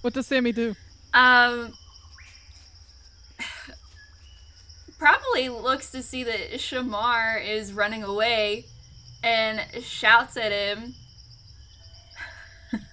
[0.00, 0.74] what does Sammy do?
[1.12, 1.72] um,
[4.98, 8.64] probably looks to see that Shamar is running away
[9.24, 10.94] and shouts at him.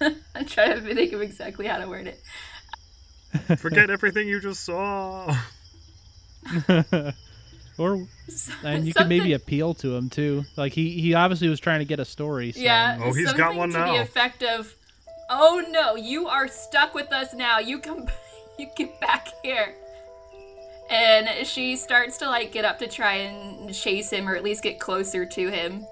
[0.34, 3.58] I'm trying to think of exactly how to word it.
[3.58, 5.36] Forget everything you just saw.
[7.78, 8.06] or
[8.64, 10.44] and you could maybe appeal to him too.
[10.56, 12.52] Like he he obviously was trying to get a story.
[12.52, 12.60] So.
[12.60, 12.98] Yeah.
[13.00, 13.92] Oh, he's got one to now.
[13.92, 14.74] the effect of,
[15.30, 17.58] "Oh no, you are stuck with us now.
[17.58, 18.06] You come,
[18.58, 19.74] you get back here."
[20.90, 24.62] And she starts to like get up to try and chase him, or at least
[24.62, 25.86] get closer to him.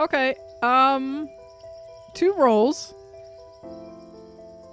[0.00, 0.34] Okay.
[0.62, 1.28] Um,
[2.14, 2.94] two rolls.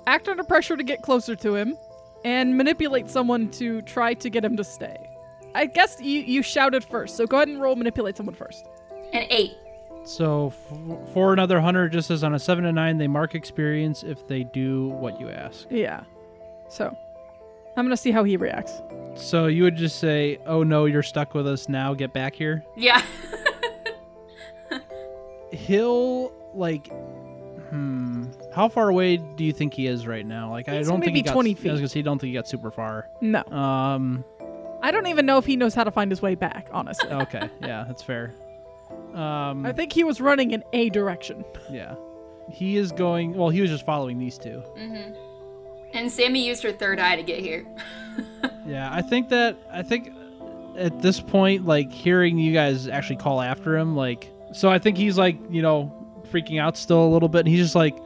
[0.07, 1.75] Act under pressure to get closer to him,
[2.23, 4.97] and manipulate someone to try to get him to stay.
[5.55, 8.65] I guess you you shouted first, so go ahead and roll manipulate someone first.
[9.13, 9.53] An eight.
[10.03, 14.03] So f- for another hunter, just as on a seven to nine, they mark experience
[14.03, 15.65] if they do what you ask.
[15.71, 16.03] Yeah.
[16.69, 16.95] So,
[17.75, 18.73] I'm gonna see how he reacts.
[19.15, 21.95] So you would just say, "Oh no, you're stuck with us now.
[21.95, 23.01] Get back here." Yeah.
[25.65, 26.88] He'll like,
[27.69, 28.25] hmm.
[28.54, 30.49] How far away do you think he is right now?
[30.51, 31.34] Like, I He's don't think maybe he got.
[31.34, 31.69] 20 I was feet.
[31.75, 33.10] gonna say, don't think he got super far.
[33.21, 34.23] No, Um.
[34.84, 36.69] I don't even know if he knows how to find his way back.
[36.71, 37.49] Honestly, Okay.
[37.62, 38.34] yeah, that's fair.
[39.13, 39.65] Um.
[39.65, 41.43] I think he was running in a direction.
[41.71, 41.95] Yeah.
[42.51, 43.34] He is going.
[43.34, 44.62] Well, he was just following these two.
[45.93, 47.65] and Sammy used her third eye to get here.
[48.67, 50.12] Yeah, I think that I think
[50.75, 54.97] at this point, like hearing you guys actually call after him, like so I think
[54.97, 55.91] he's like, you know,
[56.31, 57.97] freaking out still a little bit, and he's just like,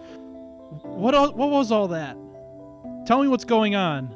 [0.81, 1.13] "What?
[1.13, 2.17] All, what was all that?
[3.05, 4.15] Tell me what's going on."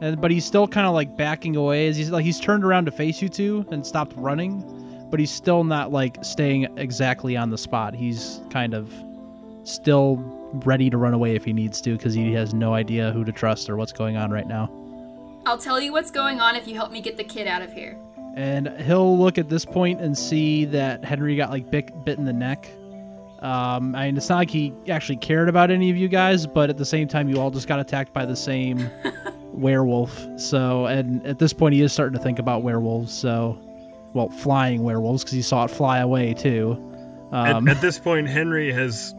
[0.00, 2.84] And but he's still kind of like backing away as he's like he's turned around
[2.84, 7.50] to face you two and stopped running, but he's still not like staying exactly on
[7.50, 7.94] the spot.
[7.94, 8.92] He's kind of
[9.64, 10.16] still
[10.64, 13.32] ready to run away if he needs to because he has no idea who to
[13.32, 14.70] trust or what's going on right now.
[15.46, 17.72] I'll tell you what's going on if you help me get the kid out of
[17.72, 17.98] here.
[18.34, 22.24] And he'll look at this point and see that Henry got like bit, bit in
[22.24, 22.68] the neck.
[23.40, 26.70] Um, I mean, it's not like he actually cared about any of you guys, but
[26.70, 28.88] at the same time, you all just got attacked by the same
[29.52, 30.16] werewolf.
[30.36, 33.12] So, and at this point, he is starting to think about werewolves.
[33.12, 33.58] So,
[34.12, 36.72] well, flying werewolves because he saw it fly away too.
[37.32, 39.12] Um, at, at this point, Henry has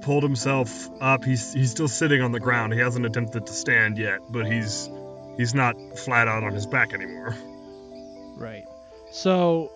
[0.00, 1.24] pulled himself up.
[1.24, 2.72] He's he's still sitting on the ground.
[2.72, 4.88] He hasn't attempted to stand yet, but he's
[5.36, 7.34] he's not flat out on his back anymore.
[8.36, 8.66] Right.
[9.10, 9.72] So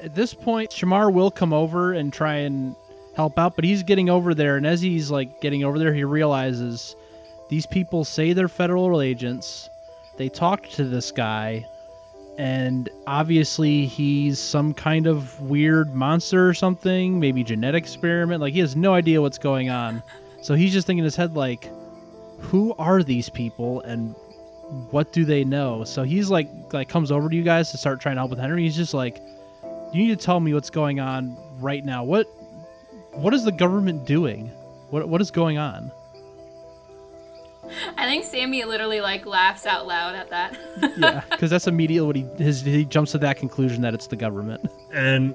[0.00, 2.76] at this point, Shamar will come over and try and
[3.16, 6.04] help out, but he's getting over there, and as he's like getting over there, he
[6.04, 6.94] realizes
[7.48, 9.68] these people say they're federal agents.
[10.16, 11.66] They talked to this guy,
[12.38, 18.40] and obviously he's some kind of weird monster or something, maybe genetic experiment.
[18.40, 20.04] Like he has no idea what's going on.
[20.40, 21.68] So he's just thinking in his head like,
[22.38, 24.14] who are these people and
[24.90, 25.84] what do they know?
[25.84, 28.38] So he's like like comes over to you guys to start trying to help with
[28.38, 28.62] Henry.
[28.62, 29.20] He's just like,
[29.92, 32.04] you need to tell me what's going on right now.
[32.04, 32.26] What
[33.12, 34.48] what is the government doing?
[34.90, 35.90] What what is going on?
[37.96, 40.56] I think Sammy literally like laughs out loud at that.
[40.98, 44.16] Yeah, because that's immediately what he his he jumps to that conclusion that it's the
[44.16, 44.68] government.
[44.92, 45.34] And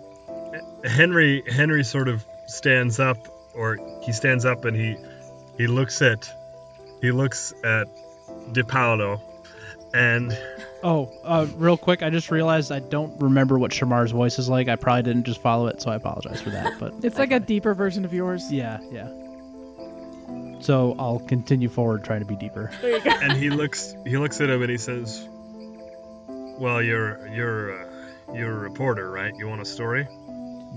[0.84, 3.17] Henry Henry sort of stands up,
[3.54, 4.98] or he stands up and he
[5.58, 6.32] he looks at
[7.02, 7.88] he looks at
[8.51, 9.19] DePaulo,
[9.93, 10.38] and
[10.84, 14.67] Oh, uh, real quick, I just realized I don't remember what Shamar's voice is like.
[14.67, 16.77] I probably didn't just follow it, so I apologize for that.
[16.79, 18.51] But It's like a deeper version of yours.
[18.51, 19.08] yeah, yeah.
[20.60, 22.71] So I'll continue forward trying to be deeper.
[22.82, 23.10] There you go.
[23.12, 25.27] and he looks he looks at him and he says,
[26.60, 27.86] "Well, you're you're uh,
[28.34, 29.34] you're a reporter, right?
[29.38, 30.08] You want a story?"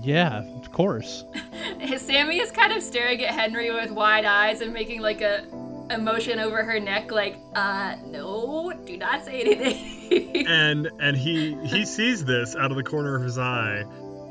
[0.01, 1.23] Yeah, of course.
[1.97, 5.43] Sammy is kind of staring at Henry with wide eyes and making like a
[5.89, 10.45] a motion over her neck, like, uh, no, do not say anything.
[10.47, 13.83] and and he he sees this out of the corner of his eye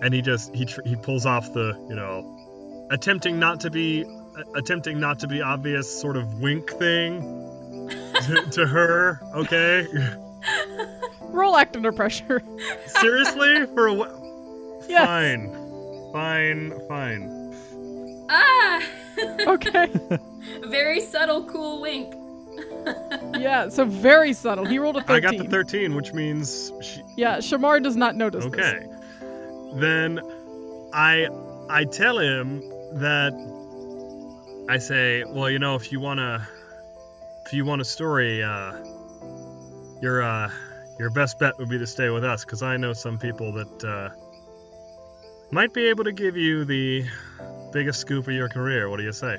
[0.03, 4.05] and he just he tr- he pulls off the you know attempting not to be
[4.55, 7.21] attempting not to be obvious sort of wink thing
[8.27, 9.87] to, to her okay
[11.21, 12.42] Roll act under pressure.
[12.87, 15.05] seriously for a wh- Yes.
[15.07, 18.83] fine fine fine ah,
[19.49, 19.90] Okay.
[20.67, 22.15] Very subtle, cool wink.
[23.39, 23.69] yeah.
[23.69, 24.65] So very subtle.
[24.65, 25.29] He rolled a thirteen.
[25.29, 27.39] I got the 13 which means she, Yeah.
[27.39, 28.55] Shamar does not notice this.
[28.55, 28.87] okay
[29.75, 30.21] then
[30.95, 31.29] i
[31.69, 32.61] i tell him
[32.95, 33.33] that
[34.71, 36.41] i say well you know if you want to
[37.45, 38.73] if you want a story uh
[40.01, 40.51] your uh,
[40.99, 43.85] your best bet would be to stay with us, because I know some people that
[43.85, 44.09] uh,
[45.51, 47.05] might be able to give you the
[47.73, 48.89] biggest scoop of your career.
[48.89, 49.39] What do you say?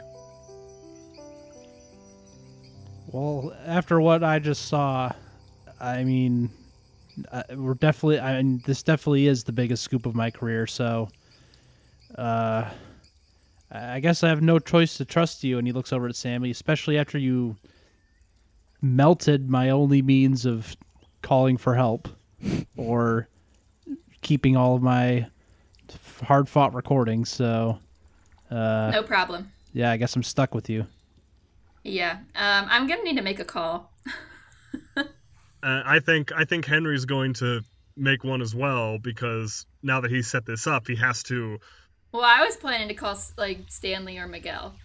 [3.07, 5.11] Well, after what I just saw,
[5.79, 6.49] I mean,
[7.31, 8.19] uh, we're definitely.
[8.19, 10.67] I mean, this definitely is the biggest scoop of my career.
[10.67, 11.09] So,
[12.17, 12.69] uh,
[13.71, 15.57] I guess I have no choice to trust you.
[15.57, 17.55] And he looks over at Sammy, especially after you
[18.81, 20.75] melted my only means of
[21.21, 22.07] calling for help
[22.77, 23.27] or
[24.21, 25.27] keeping all of my
[26.23, 27.29] hard fought recordings.
[27.29, 27.79] So,
[28.51, 29.51] uh, No problem.
[29.73, 30.85] yeah, I guess I'm stuck with you.
[31.87, 32.17] Yeah.
[32.35, 33.91] Um, I'm gonna need to make a call.
[35.63, 37.61] Uh, I think I think Henry's going to
[37.97, 41.57] make one as well because now that he's set this up, he has to.
[42.11, 44.75] Well, I was planning to call like Stanley or Miguel.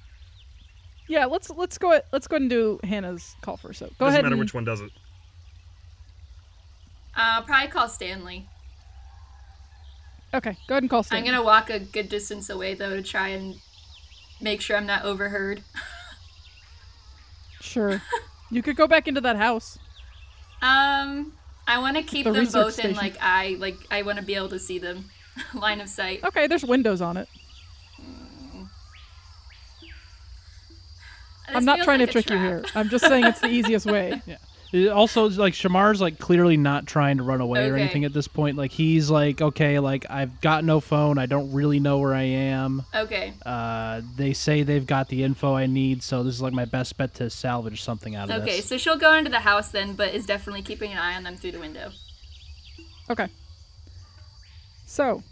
[1.08, 3.80] Yeah, let's let's go let's go ahead and do Hannah's call first.
[3.80, 4.22] So go doesn't ahead.
[4.24, 4.90] matter and, which one does it.
[7.14, 8.48] Uh, I'll probably call Stanley.
[10.32, 11.28] Okay, go ahead and call Stanley.
[11.28, 13.56] I'm gonna walk a good distance away though to try and
[14.40, 15.62] make sure I'm not overheard.
[17.62, 18.02] Sure.
[18.50, 19.78] you could go back into that house.
[20.60, 21.32] Um,
[21.66, 22.90] I want to keep The them both station.
[22.90, 25.06] in like eye, like I want to be able to see them,
[25.54, 26.22] line of sight.
[26.24, 27.28] Okay, there's windows on it.
[31.48, 32.64] I'm not trying like to a trick you here.
[32.74, 34.22] I'm just saying it's the easiest way.
[34.72, 38.26] It also, like Shamar's like clearly not trying to run away or anything at this
[38.26, 38.56] point.
[38.56, 41.18] Like he's like, okay, like I've got no phone.
[41.18, 42.82] I don't really know where I am.
[42.94, 43.34] Okay.
[43.44, 46.96] Uh, they say they've got the info I need, so this is like my best
[46.96, 48.54] bet to salvage something out of Okay, this.
[48.54, 51.24] Okay, so she'll go into the house then, but is definitely keeping an eye on
[51.24, 51.90] them through the window.
[53.10, 53.28] Okay.
[54.86, 55.22] So,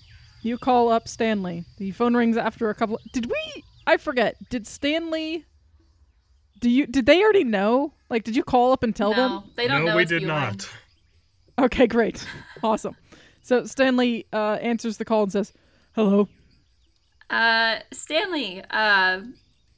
[0.42, 1.64] you call up Stanley.
[1.78, 3.00] The phone rings after a couple.
[3.12, 3.64] Did we?
[3.86, 4.36] I forget.
[4.50, 5.46] Did Stanley?
[6.60, 6.86] Do you?
[6.86, 7.92] Did they already know?
[8.10, 9.30] Like, did you call up and tell them?
[9.30, 9.84] no, they don't know.
[9.86, 10.28] no, know we it's did Bjorn.
[10.40, 10.70] not.
[11.58, 12.26] Okay, great,
[12.62, 12.96] awesome.
[13.42, 15.52] So Stanley uh, answers the call and says,
[15.94, 16.28] "Hello."
[17.28, 19.20] Uh, Stanley, uh,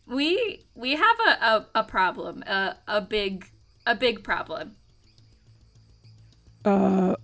[0.07, 3.47] we we have a, a, a problem, a, a big
[3.87, 4.77] a big problem.
[6.65, 7.17] Uh,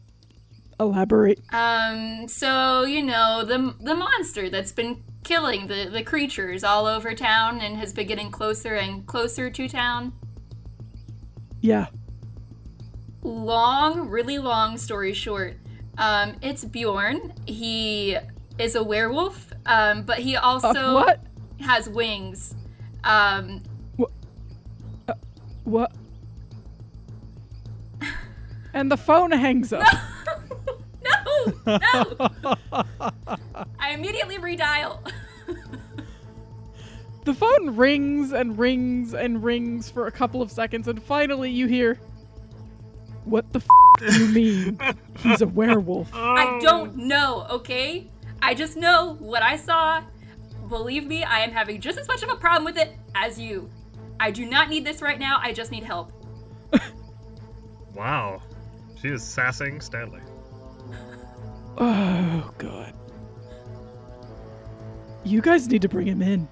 [0.81, 1.41] elaborate.
[1.53, 7.15] Um, so you know the the monster that's been killing the the creatures all over
[7.15, 10.13] town and has been getting closer and closer to town.
[11.61, 11.87] Yeah.
[13.23, 15.57] Long, really long story short,
[15.99, 17.35] um, it's Bjorn.
[17.47, 18.17] He
[18.59, 21.21] is a werewolf, um, but he Uh, also what?
[21.61, 22.55] has wings.
[23.05, 23.61] Um,
[23.97, 24.11] what
[25.65, 25.93] What?
[28.73, 29.85] and the phone hangs up.
[31.67, 32.55] No, no!
[33.79, 35.01] I immediately redial.
[37.25, 41.67] The phone rings and rings and rings for a couple of seconds, and finally you
[41.67, 41.97] hear,
[43.27, 43.67] What the f
[43.99, 44.79] do you mean?
[45.19, 46.09] He's a werewolf.
[46.15, 48.07] I don't know, okay?
[48.41, 50.03] I just know what I saw.
[50.71, 53.69] Believe me, I am having just as much of a problem with it as you.
[54.19, 55.39] I do not need this right now.
[55.39, 56.13] I just need help.
[57.95, 58.41] Wow,
[59.03, 60.21] she is sassing Stanley.
[61.79, 62.93] Oh, God.
[65.25, 66.49] You guys need to bring him in.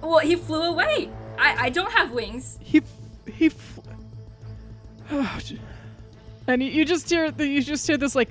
[0.00, 1.10] Well, he flew away.
[1.38, 2.58] I, I don't have wings.
[2.60, 3.80] He, f- he, f-
[5.10, 5.40] oh,
[6.46, 8.30] and you, you just hear, the, you just hear this like,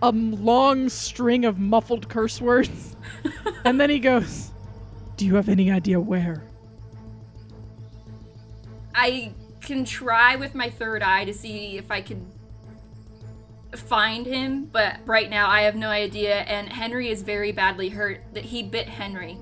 [0.00, 2.96] a long string of muffled curse words,
[3.64, 4.52] and then he goes,
[5.16, 6.44] "Do you have any idea where?"
[8.94, 12.26] I can try with my third eye to see if I can
[13.76, 16.40] find him, but right now I have no idea.
[16.40, 18.22] And Henry is very badly hurt.
[18.32, 19.38] That he bit Henry.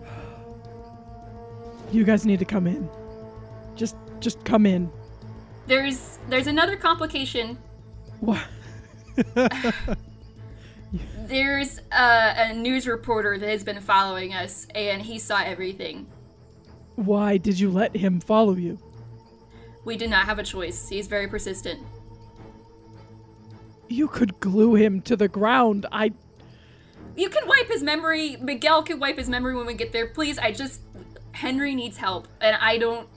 [1.93, 2.89] You guys need to come in.
[3.77, 4.91] Just, just come in.
[5.67, 7.59] There's there's another complication.
[8.21, 8.43] What?
[11.27, 16.09] There's a, a news reporter that has been following us, and he saw everything.
[16.97, 18.79] Why did you let him follow you?
[19.85, 20.89] We did not have a choice.
[20.89, 21.81] He's very persistent.
[23.91, 25.85] You could glue him to the ground.
[25.91, 26.13] I.
[27.17, 28.37] You can wipe his memory.
[28.41, 30.07] Miguel can wipe his memory when we get there.
[30.07, 30.81] Please, I just
[31.33, 33.09] Henry needs help, and I don't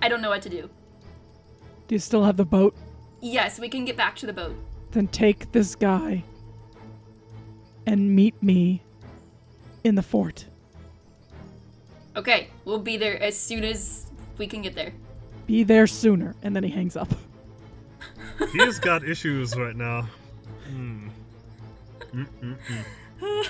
[0.00, 0.70] I don't know what to do.
[1.88, 2.76] Do you still have the boat?
[3.20, 4.54] Yes, we can get back to the boat.
[4.92, 6.22] Then take this guy
[7.84, 8.82] and meet me
[9.82, 10.46] in the fort.
[12.14, 14.06] Okay, we'll be there as soon as
[14.36, 14.92] we can get there.
[15.46, 16.36] Be there sooner.
[16.42, 17.12] And then he hangs up.
[18.52, 20.08] He has got issues right now.
[20.70, 22.56] Mm-mm-mm.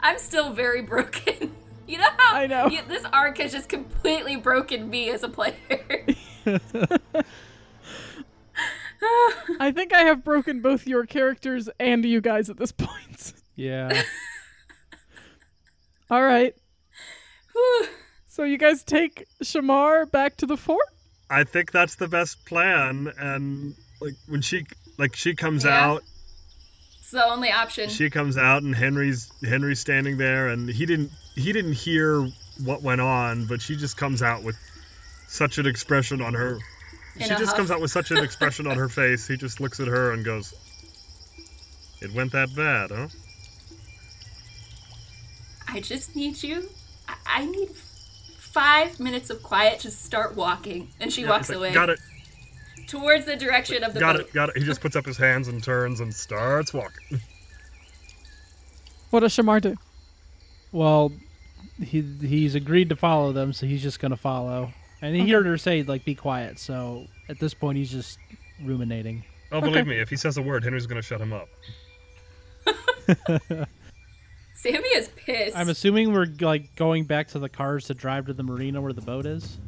[0.00, 1.56] I'm still very broken.
[1.84, 2.68] You know how I know.
[2.68, 6.06] you- this arc has just completely broken me as a player.
[9.60, 13.34] I think I have broken both your characters and you guys at this point.
[13.56, 14.02] Yeah.
[16.08, 16.54] All right.
[17.52, 17.86] Whew.
[18.32, 20.86] So you guys take Shamar back to the fort?
[21.28, 23.12] I think that's the best plan.
[23.18, 24.64] And like when she
[24.96, 25.84] like she comes Yeah.
[25.86, 26.02] out,
[26.98, 27.90] it's the only option.
[27.90, 32.26] she comes out, and Henry's Henry's standing there, and he didn't he didn't hear
[32.64, 34.56] what went on, but she just comes out with
[35.28, 36.54] such an expression on her.
[37.16, 37.56] In she just huff.
[37.56, 39.26] comes out with such an expression on her face.
[39.28, 40.54] He just looks at her and goes,
[42.00, 43.08] "It went that bad, huh?"
[45.68, 46.70] I just need you.
[47.06, 47.68] I, I need
[48.52, 50.88] five minutes of quiet to start walking.
[51.00, 51.98] And she Yeah, walks like, away Got it.
[52.86, 54.26] towards the direction of the Got boat.
[54.26, 54.32] it.
[54.32, 54.58] Got it.
[54.58, 57.20] He just puts up his hands and turns and starts walking.
[59.10, 59.76] What does Shamar do?
[60.72, 61.12] Well,
[61.82, 64.72] he he's agreed to follow them, so he's just gonna follow.
[65.02, 68.18] And he heard her say like be quiet, so at this point he's just
[68.62, 69.24] ruminating.
[69.50, 69.68] Oh, Okay.
[69.68, 71.48] believe me, if he says a word, Henry's gonna shut him up.
[74.62, 75.56] Sammy is pissed.
[75.56, 78.92] I'm assuming we're like going back to the cars to drive to the marina where
[78.92, 79.58] the boat is.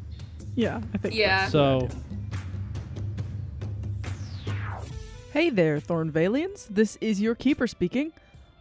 [0.55, 1.15] Yeah, I think.
[1.15, 1.49] yeah.
[1.49, 1.89] So
[5.33, 6.67] Hey there, Thornvalians.
[6.69, 8.13] This is your keeper speaking.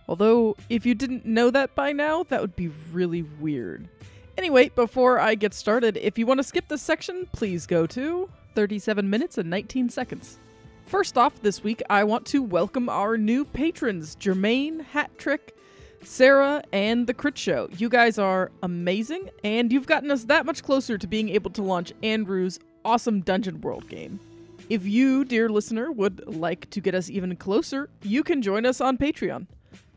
[0.08, 3.88] Although, if you didn't know that by now, that would be really weird.
[4.36, 8.28] Anyway, before I get started, if you want to skip this section, please go to
[8.56, 10.38] 37 minutes and 19 seconds.
[10.86, 15.56] First off, this week, I want to welcome our new patrons Jermaine, Hat Trick,
[16.04, 17.68] Sarah, and The Crit Show.
[17.76, 21.62] You guys are amazing, and you've gotten us that much closer to being able to
[21.62, 24.20] launch Andrew's awesome Dungeon World game.
[24.68, 28.80] If you, dear listener, would like to get us even closer, you can join us
[28.80, 29.46] on Patreon.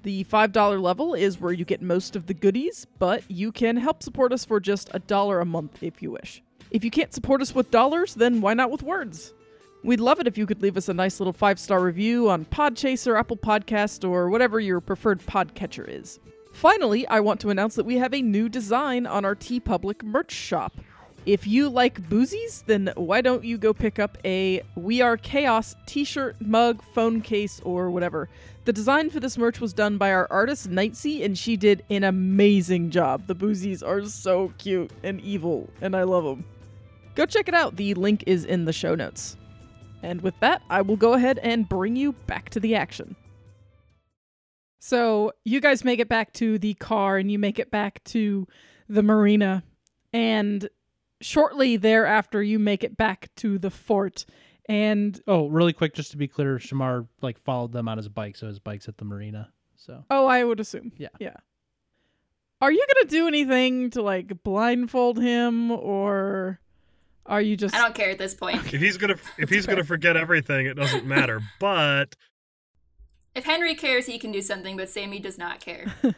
[0.04, 4.02] The $5 level is where you get most of the goodies, but you can help
[4.02, 6.42] support us for just a dollar a month if you wish.
[6.72, 9.34] If you can't support us with dollars, then why not with words?
[9.88, 12.44] We'd love it if you could leave us a nice little five star review on
[12.44, 16.20] Podchaser, Apple Podcast, or whatever your preferred podcatcher is.
[16.52, 20.34] Finally, I want to announce that we have a new design on our TeePublic merch
[20.34, 20.76] shop.
[21.26, 25.74] If you like boozies, then why don't you go pick up a We Are Chaos
[25.86, 28.28] t shirt, mug, phone case, or whatever?
[28.66, 32.04] The design for this merch was done by our artist Nightsea, and she did an
[32.04, 33.28] amazing job.
[33.28, 36.44] The boozies are so cute and evil, and I love them.
[37.16, 37.78] Go check it out.
[37.78, 39.38] The link is in the show notes.
[40.04, 43.16] And with that, I will go ahead and bring you back to the action.
[44.80, 48.48] So, you guys make it back to the car and you make it back to
[48.88, 49.64] the marina.
[50.14, 50.70] And
[51.20, 54.26] shortly thereafter, you make it back to the fort.
[54.70, 58.36] And oh, really quick, just to be clear, Shamar like followed them on his bike,
[58.36, 59.52] so his bike's at the marina.
[59.76, 60.92] So oh, I would assume.
[60.98, 61.10] Yeah.
[61.20, 61.36] Yeah.
[62.62, 66.60] Are you going to do anything to like blindfold him or
[67.28, 68.74] are you just I don't care at this point.
[68.74, 71.42] If he's gonna if he's gonna forget everything, it doesn't matter.
[71.60, 72.16] But
[73.36, 75.94] If Henry cares, he can do something, but Sammy does not care.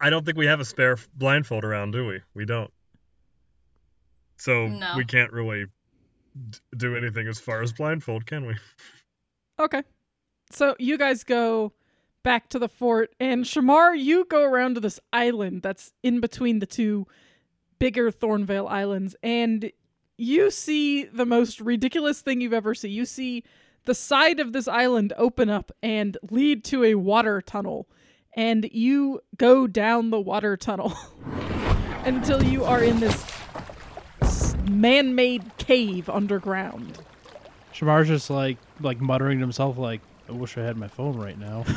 [0.00, 2.20] I don't think we have a spare blindfold around, do we?
[2.34, 2.70] We don't.
[4.36, 4.94] So No.
[4.96, 5.66] we can't really
[6.50, 8.54] d- do anything as far as blindfold, can we?
[9.58, 9.82] Okay.
[10.50, 11.72] So you guys go
[12.22, 16.58] back to the fort, and Shamar, you go around to this island that's in between
[16.58, 17.06] the two
[17.78, 19.70] bigger Thornvale islands, and
[20.16, 22.90] you see the most ridiculous thing you've ever seen.
[22.90, 23.44] You see
[23.84, 27.88] the side of this island open up and lead to a water tunnel,
[28.34, 30.92] and you go down the water tunnel
[32.04, 33.24] until you are in this
[34.68, 36.98] man-made cave underground.
[37.72, 41.38] Shamar's just like like muttering to himself like, I wish I had my phone right
[41.38, 41.64] now.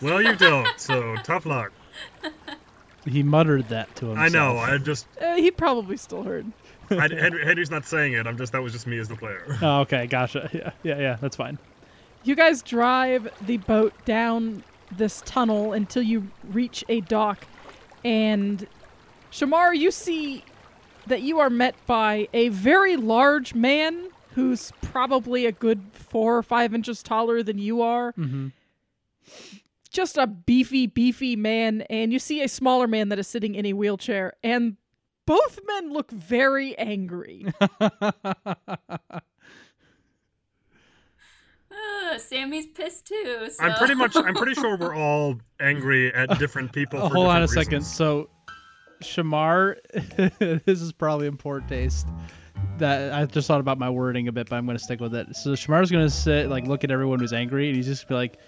[0.00, 0.78] Well, you don't.
[0.78, 1.72] So tough luck.
[3.08, 4.26] he muttered that to himself.
[4.26, 4.56] I know.
[4.58, 6.50] I just Uh, he probably still heard.
[6.90, 8.26] I, Henry, Henry's not saying it.
[8.26, 9.44] I'm just that was just me as the player.
[9.62, 10.48] Oh, okay, gotcha.
[10.54, 11.16] Yeah, yeah, yeah.
[11.20, 11.58] That's fine.
[12.24, 14.64] You guys drive the boat down
[14.96, 17.46] this tunnel until you reach a dock,
[18.04, 18.66] and
[19.30, 20.44] Shamar, you see
[21.06, 26.42] that you are met by a very large man who's probably a good four or
[26.42, 28.12] five inches taller than you are.
[28.12, 28.48] Mm-hmm.
[29.90, 33.64] Just a beefy, beefy man, and you see a smaller man that is sitting in
[33.64, 34.76] a wheelchair, and
[35.28, 37.46] both men look very angry.
[37.60, 38.10] Uh,
[42.18, 43.48] Sammy's pissed too.
[43.50, 43.64] So.
[43.64, 44.16] I'm pretty much.
[44.16, 47.02] I'm pretty sure we're all angry at different people.
[47.02, 47.82] Uh, for hold on a different second.
[47.82, 48.30] So,
[49.02, 49.76] Shamar,
[50.64, 52.06] this is probably in poor taste.
[52.78, 55.14] That I just thought about my wording a bit, but I'm going to stick with
[55.14, 55.34] it.
[55.36, 58.14] So Shamar's going to sit, like, look at everyone who's angry, and he's just be
[58.14, 58.38] like,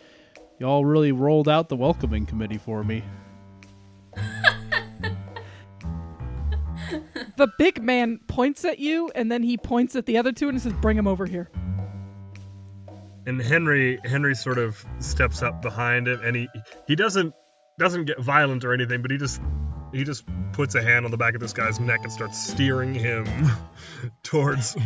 [0.60, 3.02] Y'all really rolled out the welcoming committee for me.
[7.38, 10.60] the big man points at you, and then he points at the other two and
[10.60, 11.50] says, "Bring him over here."
[13.26, 16.46] And Henry, Henry sort of steps up behind him, and he
[16.86, 17.32] he doesn't
[17.78, 19.40] doesn't get violent or anything, but he just
[19.94, 22.92] he just puts a hand on the back of this guy's neck and starts steering
[22.92, 23.24] him
[24.22, 24.76] towards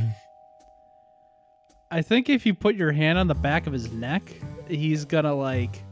[1.94, 4.22] I think if you put your hand on the back of his neck,
[4.68, 5.82] he's gonna like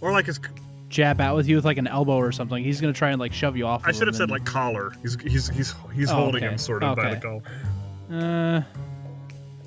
[0.00, 0.40] Or like his,
[0.88, 2.62] jab out with you with like an elbow or something.
[2.64, 3.82] He's gonna try and like shove you off.
[3.86, 4.92] I should have said and- like collar.
[5.02, 6.52] He's he's he's he's Oh, holding okay.
[6.52, 7.20] him sort of by the Okay.
[7.20, 7.42] collar.
[8.10, 8.62] Uh,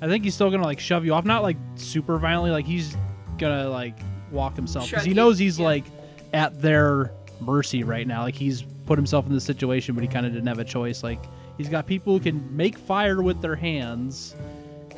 [0.02, 2.50] I think he's still gonna like shove you off, not like super violently.
[2.50, 2.96] Like he's
[3.38, 3.96] gonna like
[4.30, 5.64] walk himself because he knows he's yeah.
[5.64, 5.84] like
[6.34, 8.22] at their mercy right now.
[8.22, 11.02] Like he's put himself in this situation, but he kind of didn't have a choice.
[11.02, 11.20] Like
[11.56, 14.34] he's got people who can make fire with their hands,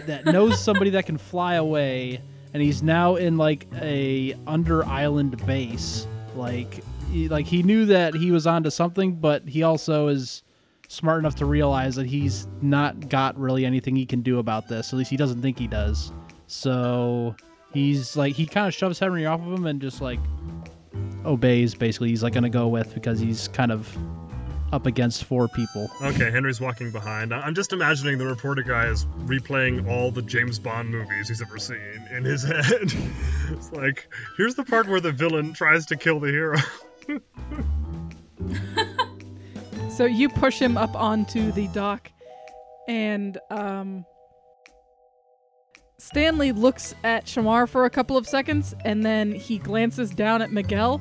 [0.06, 2.20] that knows somebody that can fly away,
[2.52, 6.06] and he's now in like a under island base.
[6.34, 10.42] Like he, like he knew that he was onto something, but he also is
[10.88, 14.92] smart enough to realize that he's not got really anything he can do about this.
[14.92, 16.12] At least he doesn't think he does.
[16.46, 17.34] So
[17.72, 20.20] he's like he kind of shoves Henry off of him and just like
[21.24, 21.74] obeys.
[21.74, 23.96] Basically, he's like gonna go with because he's kind of
[24.74, 25.88] up against four people.
[26.02, 27.32] Okay, Henry's walking behind.
[27.32, 31.40] I- I'm just imagining the reporter guy is replaying all the James Bond movies he's
[31.40, 31.78] ever seen
[32.10, 32.92] in his head.
[33.50, 36.56] it's like, here's the part where the villain tries to kill the hero.
[39.90, 42.10] So you push him up onto the dock,
[42.88, 44.04] and um,
[45.98, 50.50] Stanley looks at Shamar for a couple of seconds, and then he glances down at
[50.50, 51.00] Miguel,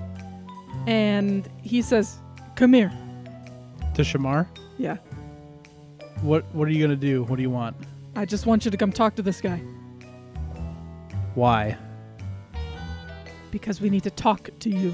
[0.85, 2.19] and he says,
[2.55, 2.91] "Come here."
[3.95, 4.47] To Shamar,
[4.79, 4.97] Yeah,
[6.21, 7.23] what what are you gonna do?
[7.23, 7.75] What do you want?
[8.15, 9.57] I just want you to come talk to this guy
[11.35, 11.77] Why?
[13.51, 14.93] because we need to talk to you.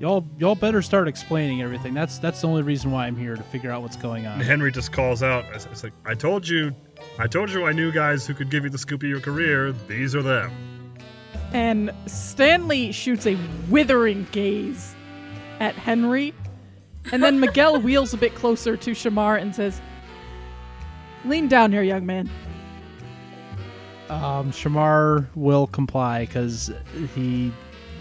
[0.00, 1.94] Y'all y'all better start explaining everything.
[1.94, 4.34] That's that's the only reason why I'm here to figure out what's going on.
[4.34, 5.44] And Henry just calls out.
[5.54, 6.74] It's it's like, I told you,
[7.20, 9.72] I told you I knew guys who could give you the scoop of your career.
[9.86, 10.50] These are them.
[11.52, 13.36] And Stanley shoots a
[13.70, 14.96] withering gaze
[15.60, 16.34] at Henry.
[17.12, 19.80] And then Miguel wheels a bit closer to Shamar and says,
[21.24, 22.30] Lean down here, young man.
[24.08, 26.72] Um, Shamar will comply because
[27.14, 27.52] he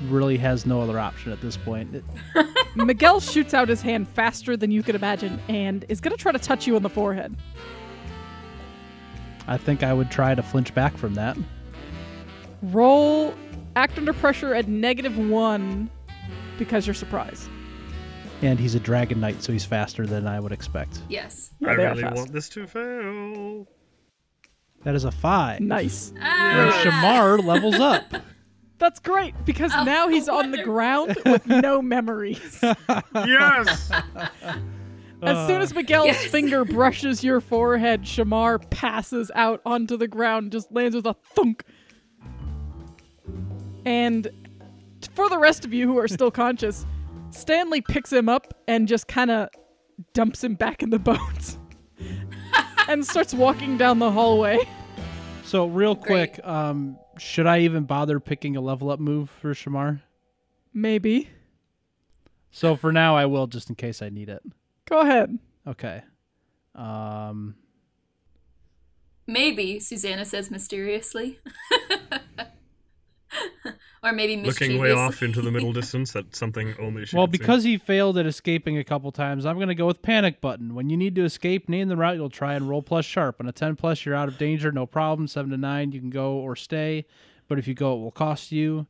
[0.08, 2.04] really has no other option at this point.
[2.76, 6.32] Miguel shoots out his hand faster than you could imagine and is going to try
[6.32, 7.36] to touch you on the forehead.
[9.48, 11.38] I think I would try to flinch back from that.
[12.62, 13.34] Roll
[13.76, 15.90] act under pressure at negative one
[16.58, 17.50] because you're surprised.
[18.42, 21.00] And he's a dragon knight, so he's faster than I would expect.
[21.10, 21.52] Yes.
[21.60, 23.68] Yeah, I really want this to fail.
[24.84, 25.62] That is a five.
[25.62, 26.12] Nice.
[26.12, 26.82] Where Ah!
[26.84, 28.04] Shamar levels up.
[28.78, 32.62] That's great because Oh, now he's on the ground with no memories.
[33.16, 33.90] Yes.
[35.22, 36.26] As soon as Miguel's Yes.
[36.26, 41.64] finger brushes your forehead, Shamar passes out onto the ground, just lands with a thunk.
[43.86, 44.28] And
[45.14, 46.86] for the rest of you who are still conscious,
[47.36, 49.50] Stanley picks him up and just kind of
[50.14, 51.58] dumps him back in the boat
[52.88, 54.58] and starts walking down the hallway.
[55.44, 60.02] So real quick, um, should I even bother picking a level up move for Shamar?
[60.74, 61.30] Maybe.
[62.52, 64.42] So for now, I will just in case I need it.
[64.86, 65.38] Go ahead.
[65.68, 66.04] Okay.
[66.74, 67.56] Um,
[69.28, 71.40] Maybe, Susanna says mysteriously.
[74.06, 77.34] or maybe Looking way off into the middle distance, that's something only she well, can
[77.34, 77.38] see.
[77.40, 80.76] because he failed at escaping a couple times, I'm going to go with panic button.
[80.76, 83.38] When you need to escape, name the route you'll try and roll plus sharp.
[83.40, 85.28] On a 10 plus, you're out of danger, no problem.
[85.28, 87.06] 7 to 9, you can go or stay.
[87.48, 88.88] But if you go, it will cost you.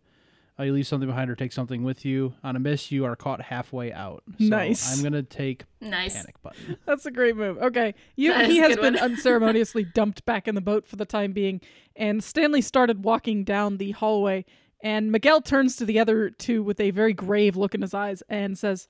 [0.58, 2.34] Uh, you leave something behind or take something with you.
[2.42, 4.24] On a miss, you are caught halfway out.
[4.40, 4.96] So Nice.
[4.96, 6.16] I'm going to take Nice.
[6.16, 6.78] panic button.
[6.86, 7.58] That's a great move.
[7.58, 7.94] Okay.
[8.16, 11.60] You, he has been unceremoniously dumped back in the boat for the time being,
[11.98, 14.46] and Stanley started walking down the hallway.
[14.86, 18.22] And Miguel turns to the other two with a very grave look in his eyes
[18.30, 18.88] and says,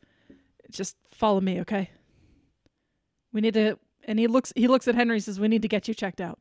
[0.69, 1.89] "Just follow me, okay?
[3.31, 4.51] We need to." And he looks.
[4.57, 5.15] He looks at Henry.
[5.15, 6.37] and Says, "We need to get you checked out."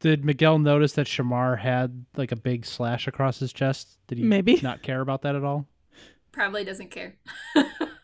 [0.00, 3.98] Did Miguel notice that Shamar had like a big slash across his chest?
[4.08, 4.60] Did he Maybe.
[4.60, 5.66] not care about that at all?
[6.32, 7.14] Probably doesn't care.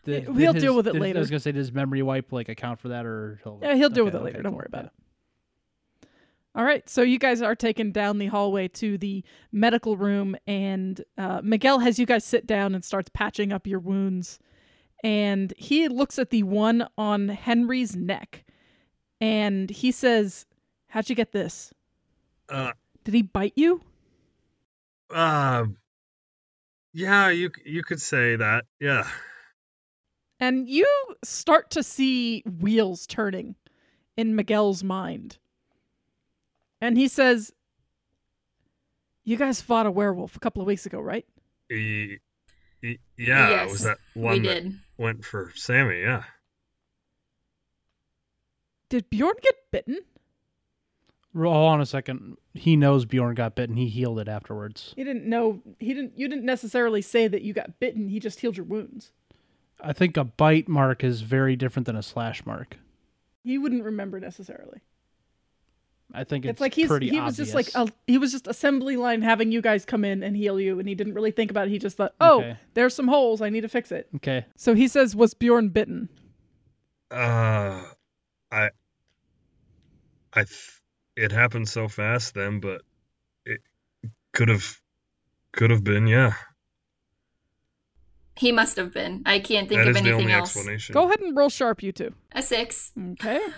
[0.05, 1.19] Did, We'll did deal with it did- later.
[1.19, 3.59] I was gonna say, does memory wipe like account for that, or he'll?
[3.61, 4.37] Yeah, he'll deal okay, with it later.
[4.37, 4.57] okay, Don't cool.
[4.59, 4.87] worry about Yeah.
[4.87, 4.93] it.
[6.53, 9.23] All right, so you guys are taken down the hallway to the
[9.53, 13.79] medical room, and uh, Miguel has you guys sit down and starts patching up your
[13.79, 14.37] wounds.
[15.01, 18.43] And he looks at the one on Henry's neck,
[19.21, 20.45] and he says,
[20.89, 21.73] "How'd you get this?
[22.49, 22.73] uh,
[23.05, 23.81] Did he bite you?"
[25.09, 25.65] uh,
[26.93, 28.65] yeah, you you could say that.
[28.79, 29.07] Yeah.
[30.39, 30.87] And you
[31.23, 33.55] start to see wheels turning
[34.17, 35.37] in Miguel's mind.
[36.81, 37.53] And he says,
[39.23, 41.25] You guys fought a werewolf a couple of weeks ago, right?
[41.71, 42.17] E-
[42.83, 44.79] e- yeah, Yes, was that we one that did.
[44.97, 46.01] went for Sammy?
[46.01, 46.23] Yeah.
[48.89, 49.99] Did Bjorn get bitten?
[51.33, 52.35] Hold on a second.
[52.53, 53.77] He knows Bjorn got bitten.
[53.77, 54.93] He healed it afterwards.
[54.97, 58.41] He didn't know he didn't you didn't necessarily say that you got bitten, he just
[58.41, 59.13] healed your wounds.
[59.79, 62.77] I think a bite mark is very different than a slash mark.
[63.43, 64.81] He wouldn't remember necessarily.
[66.13, 68.47] I think It's, it's, like he's pretty he was just like a, he was just
[68.47, 71.51] assembly line having you guys come in and heal you and he didn't really think
[71.51, 71.71] about it.
[71.71, 72.57] He just thought, "Oh, Okay.
[72.73, 74.45] there's some holes, I need to fix it." okay.
[74.55, 76.09] So he says, "Was Bjorn bitten?"
[77.09, 77.83] Uh,
[78.51, 78.69] I,
[80.33, 80.81] I, th-
[81.15, 82.81] it happened so fast then, but
[83.45, 83.61] it
[84.33, 84.79] could have,
[85.51, 86.33] could have been, yeah.
[88.37, 89.23] He must have been.
[89.25, 90.55] I can't think That of is the anything only else.
[90.55, 90.93] explanation.
[90.93, 92.13] Go ahead and roll sharp, you two.
[92.31, 92.91] A six.
[93.13, 93.39] Okay.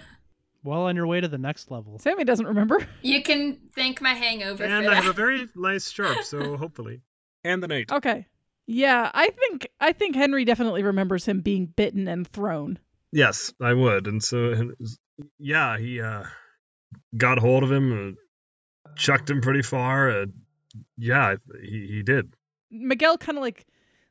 [0.63, 1.99] Well, on your way to the next level.
[1.99, 2.85] Sammy doesn't remember.
[3.01, 7.01] You can thank my hangover And for I have a very nice sharp, so hopefully.
[7.43, 7.91] And the eight.
[7.91, 8.27] Okay.
[8.65, 12.79] Yeah, I think I think Henry definitely remembers him being bitten and thrown.
[13.11, 14.07] Yes, I would.
[14.07, 14.99] And so, and it was-
[15.37, 16.23] yeah, he uh,
[17.15, 20.09] got hold of him, uh, chucked him pretty far.
[20.09, 20.25] Uh,
[20.97, 22.33] yeah, he, he did.
[22.71, 23.67] Miguel kind of like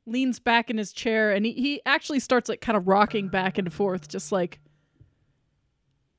[0.07, 3.57] leans back in his chair and he, he actually starts like kind of rocking back
[3.59, 4.61] and forth just like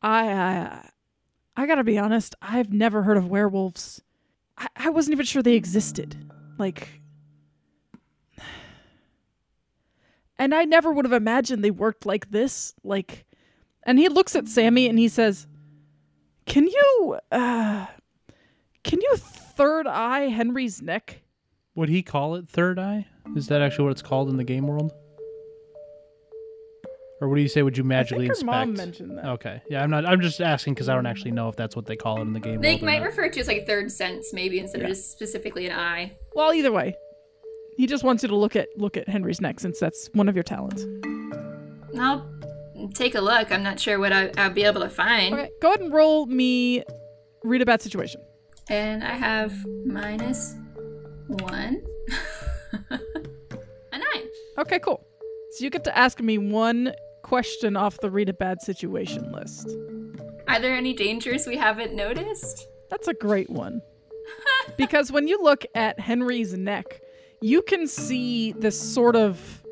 [0.03, 0.89] I I
[1.55, 4.01] I got to be honest, I've never heard of werewolves.
[4.57, 6.29] I, I wasn't even sure they existed.
[6.57, 7.01] Like
[10.37, 12.73] And I never would have imagined they worked like this.
[12.83, 13.25] Like
[13.83, 15.47] and he looks at Sammy and he says,
[16.45, 17.87] "Can you uh
[18.83, 21.21] can you third eye Henry's neck?"
[21.75, 23.07] Would he call it third eye?
[23.35, 24.91] Is that actually what it's called in the game world?
[27.23, 27.61] Or what do you say?
[27.63, 28.67] Would you magically I think her inspect?
[28.67, 29.25] mom mentioned that.
[29.25, 30.05] Okay, yeah, I'm not.
[30.05, 32.33] I'm just asking because I don't actually know if that's what they call it in
[32.33, 32.83] the game They world.
[32.83, 33.05] or might not.
[33.07, 34.87] refer to it as like third sense, maybe instead Yeah.
[34.87, 36.17] of just specifically an eye.
[36.35, 36.95] Well, either way,
[37.77, 40.35] he just wants you to look at look at Henry's neck since that's one of
[40.35, 40.85] your talents.
[41.97, 42.29] I'll
[42.93, 43.53] take a look.
[43.53, 45.33] I'm not sure what I, I'll be able to find.
[45.33, 46.83] Okay, go ahead and roll me.
[47.45, 48.19] Read a bad situation.
[48.69, 49.53] And I have
[49.85, 50.55] minus
[51.27, 51.81] one.
[52.89, 54.27] a nine.
[54.57, 55.05] Okay, cool.
[55.51, 56.93] So you get to ask me one
[57.23, 59.67] question off the read a bad situation list.
[60.47, 62.67] Are there any dangers we haven't noticed?
[62.89, 63.81] That's a great one.
[64.77, 67.01] because when you look at Henry's neck,
[67.41, 69.63] you can see this sort of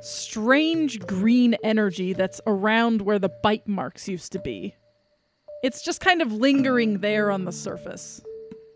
[0.00, 4.74] strange green energy that's around where the bite marks used to be.
[5.62, 8.20] It's just kind of lingering there on the surface.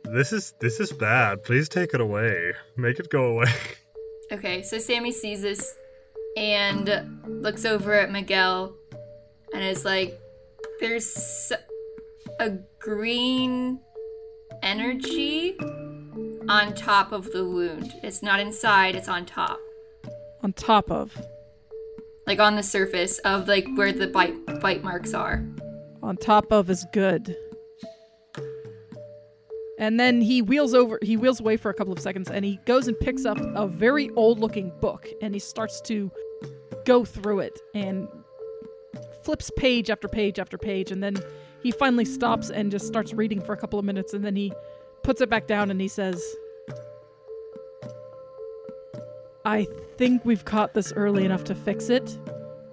[0.04, 1.44] This is this is bad.
[1.44, 2.54] Please take it away.
[2.76, 3.52] Make it go away.
[4.30, 5.74] Okay, so Sammy sees this
[6.36, 8.74] and looks over at Miguel
[9.52, 10.18] and is like,
[10.80, 11.52] there's
[12.40, 13.80] a green
[14.62, 15.56] energy
[16.48, 17.94] on top of the wound.
[18.02, 19.58] It's not inside, it's on top.
[20.42, 21.16] On top of.
[22.26, 25.44] Like on the surface of like where the bite bite marks are.
[26.02, 27.36] On top of is good.
[29.78, 32.58] And then he wheels over he wheels away for a couple of seconds and he
[32.66, 36.10] goes and picks up a very old looking book and he starts to
[36.84, 38.08] go through it and
[39.22, 41.16] flips page after page after page and then
[41.62, 44.52] he finally stops and just starts reading for a couple of minutes and then he
[45.04, 46.20] puts it back down and he says
[49.48, 49.66] I
[49.96, 52.18] think we've caught this early enough to fix it,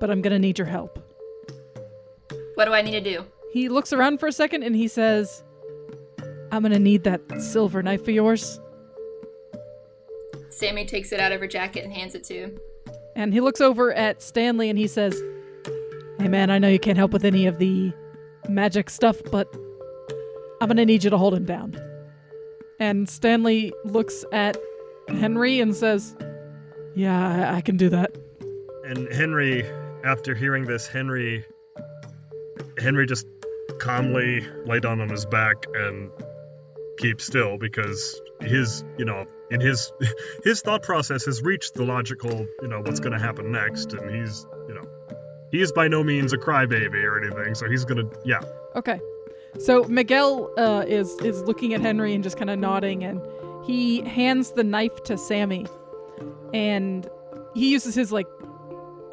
[0.01, 0.99] but I'm going to need your help.
[2.55, 3.25] What do I need to do?
[3.53, 5.41] He looks around for a second and he says,
[6.51, 8.59] I'm gonna need that silver knife of yours.
[10.49, 12.59] Sammy takes it out of her jacket and hands it to him.
[13.15, 15.21] And he looks over at Stanley and he says,
[16.19, 17.91] Hey man, I know you can't help with any of the
[18.47, 19.53] magic stuff, but
[20.61, 21.77] I'm gonna need you to hold him down.
[22.79, 24.57] And Stanley looks at
[25.07, 26.15] Henry and says,
[26.95, 28.15] Yeah, I, I can do that.
[28.85, 29.63] And Henry,
[30.03, 31.43] after hearing this, Henry
[32.77, 33.27] Henry just
[33.79, 36.09] calmly lay down on his back and
[36.97, 39.91] keep still because his, you know, in his
[40.43, 44.13] his thought process has reached the logical, you know, what's going to happen next, and
[44.13, 44.87] he's, you know,
[45.51, 48.41] he is by no means a crybaby or anything, so he's gonna, yeah,
[48.75, 48.99] Okay.
[49.57, 53.21] So Miguel uh, is is looking at Henry and just kind of nodding, and
[53.65, 55.65] he hands the knife to Sammy,
[56.53, 57.09] and
[57.53, 58.27] he uses his like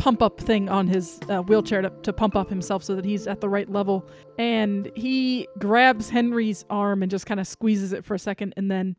[0.03, 3.29] pump up thing on his uh, wheelchair to, to pump up himself so that he's
[3.29, 4.05] at the right level,
[4.37, 8.69] and he grabs Henry's arm and just kind of squeezes it for a second, and
[8.69, 8.97] then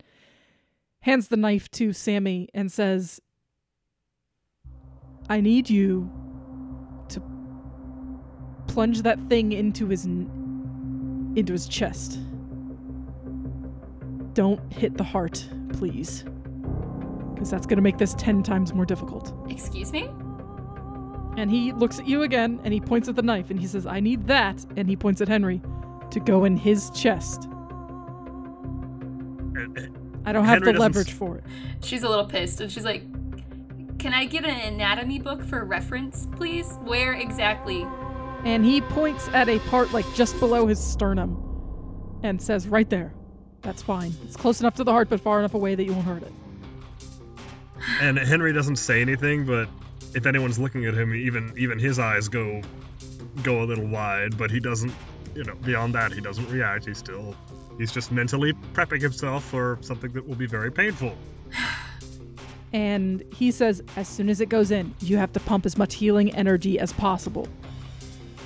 [1.01, 3.19] hands the knife to Sammy and says,
[5.27, 6.09] "I need you
[7.09, 7.21] to
[8.67, 12.17] plunge that thing into his into his chest.
[14.33, 16.23] Don't hit the heart, please.
[17.33, 19.33] Because that's going to make this 10 times more difficult.
[19.49, 20.07] Excuse me?
[21.37, 23.85] And he looks at you again and he points at the knife and he says,
[23.87, 24.63] I need that.
[24.77, 25.61] And he points at Henry
[26.11, 27.45] to go in his chest.
[29.55, 31.43] And- and I don't have Henry the leverage s- for it.
[31.81, 33.03] She's a little pissed and she's like,
[33.99, 36.77] Can I get an anatomy book for reference, please?
[36.83, 37.85] Where exactly?
[38.45, 43.13] And he points at a part like just below his sternum and says, Right there.
[43.61, 44.13] That's fine.
[44.25, 46.31] It's close enough to the heart, but far enough away that you won't hurt it.
[48.01, 49.69] And Henry doesn't say anything, but
[50.15, 52.61] if anyone's looking at him, even even his eyes go
[53.41, 54.37] go a little wide.
[54.37, 54.93] But he doesn't,
[55.35, 56.85] you know, beyond that, he doesn't react.
[56.85, 57.35] He's still
[57.77, 61.15] he's just mentally prepping himself for something that will be very painful.
[62.75, 65.93] And he says, as soon as it goes in, you have to pump as much
[65.93, 67.47] healing energy as possible.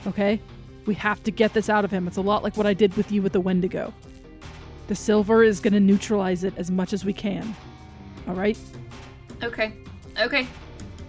[0.05, 0.41] Okay?
[0.85, 2.09] We have to get this out of him.
[2.09, 3.93] It's a lot like what I did with you with the Wendigo.
[4.89, 7.55] The silver is going to neutralize it as much as we can.
[8.27, 8.57] All right?
[9.41, 9.71] Okay.
[10.19, 10.45] Okay.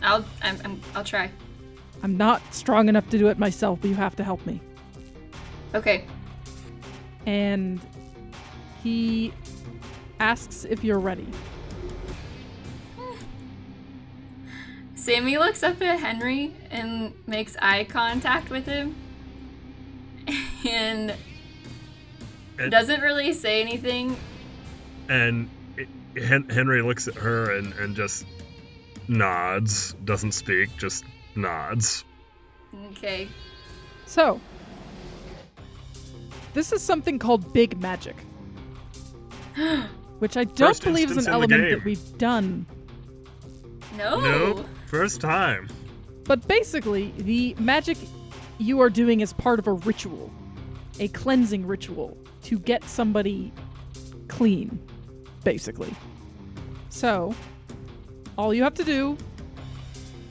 [0.09, 1.31] I'll I'm, I'm I'll try.
[2.03, 4.61] I'm not strong enough to do it myself, but you have to help me.
[5.75, 6.05] Okay.
[7.27, 7.81] And
[8.83, 9.33] he
[10.21, 11.27] asks if you're ready.
[14.95, 18.95] Sammy looks up at Henry and makes eye contact with him.
[20.69, 21.15] And
[22.59, 24.17] And, doesn't really say anything.
[25.09, 25.89] and it-
[26.23, 28.25] Hen- Henry looks at her and and just
[29.09, 31.05] nods, doesn't speak, just
[31.35, 32.05] nods.
[32.93, 33.29] Okay.
[34.07, 34.41] So,
[36.55, 38.17] this is something called big magic,
[40.19, 42.67] which I don't First believe is an element that we've done.
[43.97, 44.21] No.
[44.21, 45.69] Nope, first time.
[46.25, 47.97] But basically, the magic
[48.59, 50.31] you are doing is part of a ritual,
[51.01, 53.53] a cleansing ritual to get somebody
[54.29, 54.79] clean,
[55.45, 55.95] basically.
[56.91, 57.35] So,
[58.39, 59.19] all you have to do,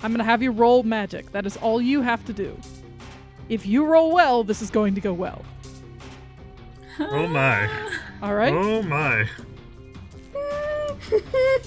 [0.01, 1.31] I'm going to have you roll magic.
[1.33, 2.57] That is all you have to do.
[3.49, 5.43] If you roll well, this is going to go well.
[6.99, 7.69] Oh my.
[8.23, 8.51] All right?
[8.53, 9.27] Oh my.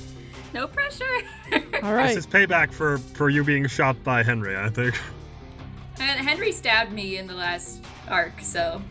[0.54, 1.04] no pressure.
[1.82, 2.08] All right.
[2.08, 4.98] This is payback for for you being shot by Henry, I think.
[6.00, 8.82] and Henry stabbed me in the last arc, so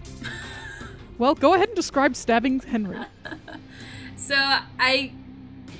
[1.17, 2.99] Well, go ahead and describe stabbing Henry.
[4.15, 4.35] so
[4.79, 5.11] I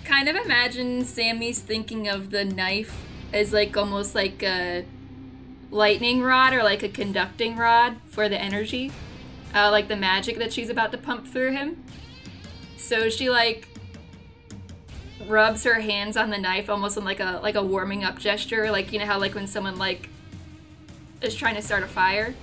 [0.09, 4.83] kind of imagine Sammy's thinking of the knife as like almost like a
[5.69, 8.91] lightning rod or like a conducting rod for the energy,
[9.53, 11.83] uh, like the magic that she's about to pump through him.
[12.75, 13.67] So she like
[15.27, 18.71] rubs her hands on the knife almost in like a like a warming up gesture,
[18.71, 20.09] like you know how like when someone like
[21.21, 22.33] is trying to start a fire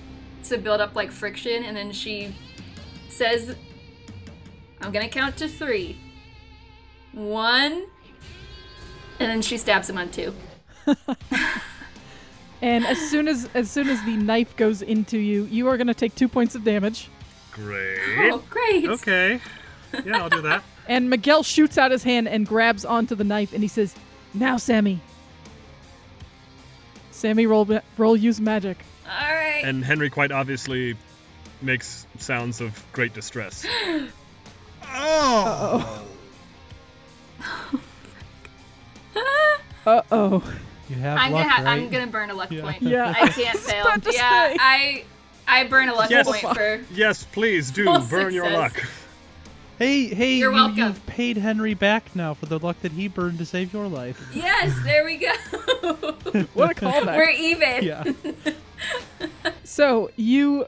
[0.45, 2.33] to build up like friction, and then she
[3.09, 3.57] says,
[4.81, 5.99] "I'm gonna count to three.
[7.17, 7.87] One."
[9.19, 10.35] And then she stabs him on two.
[12.63, 15.87] And as soon as as soon as the knife goes into you, you are going
[15.89, 17.09] to take 2 points of damage.
[17.53, 18.33] Great.
[18.33, 18.87] Oh, great!
[18.87, 19.41] Okay.
[20.05, 20.63] Yeah, I'll do that.
[20.89, 23.93] And Miguel shoots out his hand and grabs onto the knife and he says,
[24.33, 25.01] "Now, Sammy."
[27.11, 28.79] Sammy roll roll use magic.
[29.05, 29.63] All right.
[29.65, 30.97] And Henry quite obviously
[31.61, 33.67] makes sounds of great distress.
[34.85, 36.07] oh.
[39.87, 40.43] Uh-oh.
[40.89, 41.83] You have I'm luck, gonna ha- right?
[41.83, 42.63] I'm gonna burn a luck Yeah.
[42.63, 42.83] point.
[42.97, 43.15] Yeah.
[43.17, 43.87] I can't fail.
[43.87, 44.13] about Yeah,
[44.53, 44.57] say.
[44.61, 45.05] I
[45.49, 46.27] I burn a luck Yes.
[46.27, 46.81] point for.
[46.93, 48.73] Yes, please do Full burn your luck.
[49.79, 50.79] Hey, hey, You're you, welcome.
[50.79, 54.21] you've paid Henry back now for the luck that he burned to save your life.
[54.33, 55.33] Yes, there we go.
[56.55, 57.17] What a callback.
[57.17, 57.85] We're even.
[57.85, 58.05] Yeah.
[59.65, 60.65] So you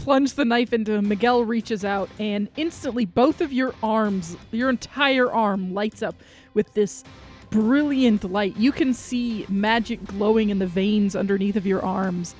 [0.00, 1.08] plunge the knife into him.
[1.08, 6.14] Miguel reaches out, and instantly both of your arms, your entire arm, lights up
[6.54, 7.04] with this
[7.50, 8.56] brilliant light.
[8.56, 12.34] You can see magic glowing in the veins underneath of your arms,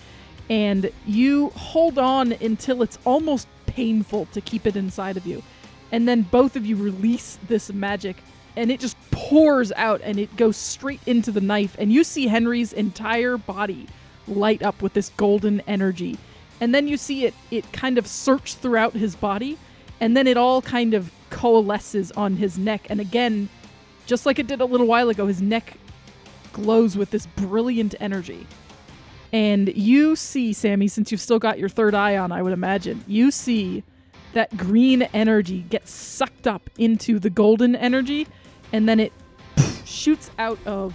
[0.49, 5.43] and you hold on until it's almost painful to keep it inside of you.
[5.93, 8.17] And then both of you release this magic,
[8.57, 11.77] and it just pours out and it goes straight into the knife.
[11.79, 13.87] And you see Henry's entire body
[14.27, 16.19] light up with this golden energy.
[16.61, 19.59] And then you see it it kind of search throughout his body
[20.01, 23.49] and then it all kind of coalesces on his neck and again
[24.07, 25.77] just like it did a little while ago his neck
[26.53, 28.47] glows with this brilliant energy.
[29.33, 33.05] And you see Sammy since you've still got your third eye on I would imagine.
[33.07, 33.85] You see
[34.33, 38.27] that green energy gets sucked up into the golden energy
[38.73, 39.13] and then it
[39.85, 40.95] shoots out of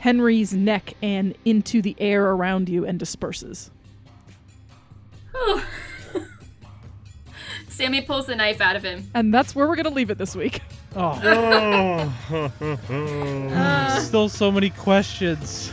[0.00, 3.70] Henry's neck and into the air around you and disperses.
[5.34, 5.64] Oh.
[7.68, 9.10] Sammy pulls the knife out of him.
[9.14, 10.60] And that's where we're going to leave it this week.
[10.96, 13.98] Oh, Oh.
[14.00, 15.72] still so many questions.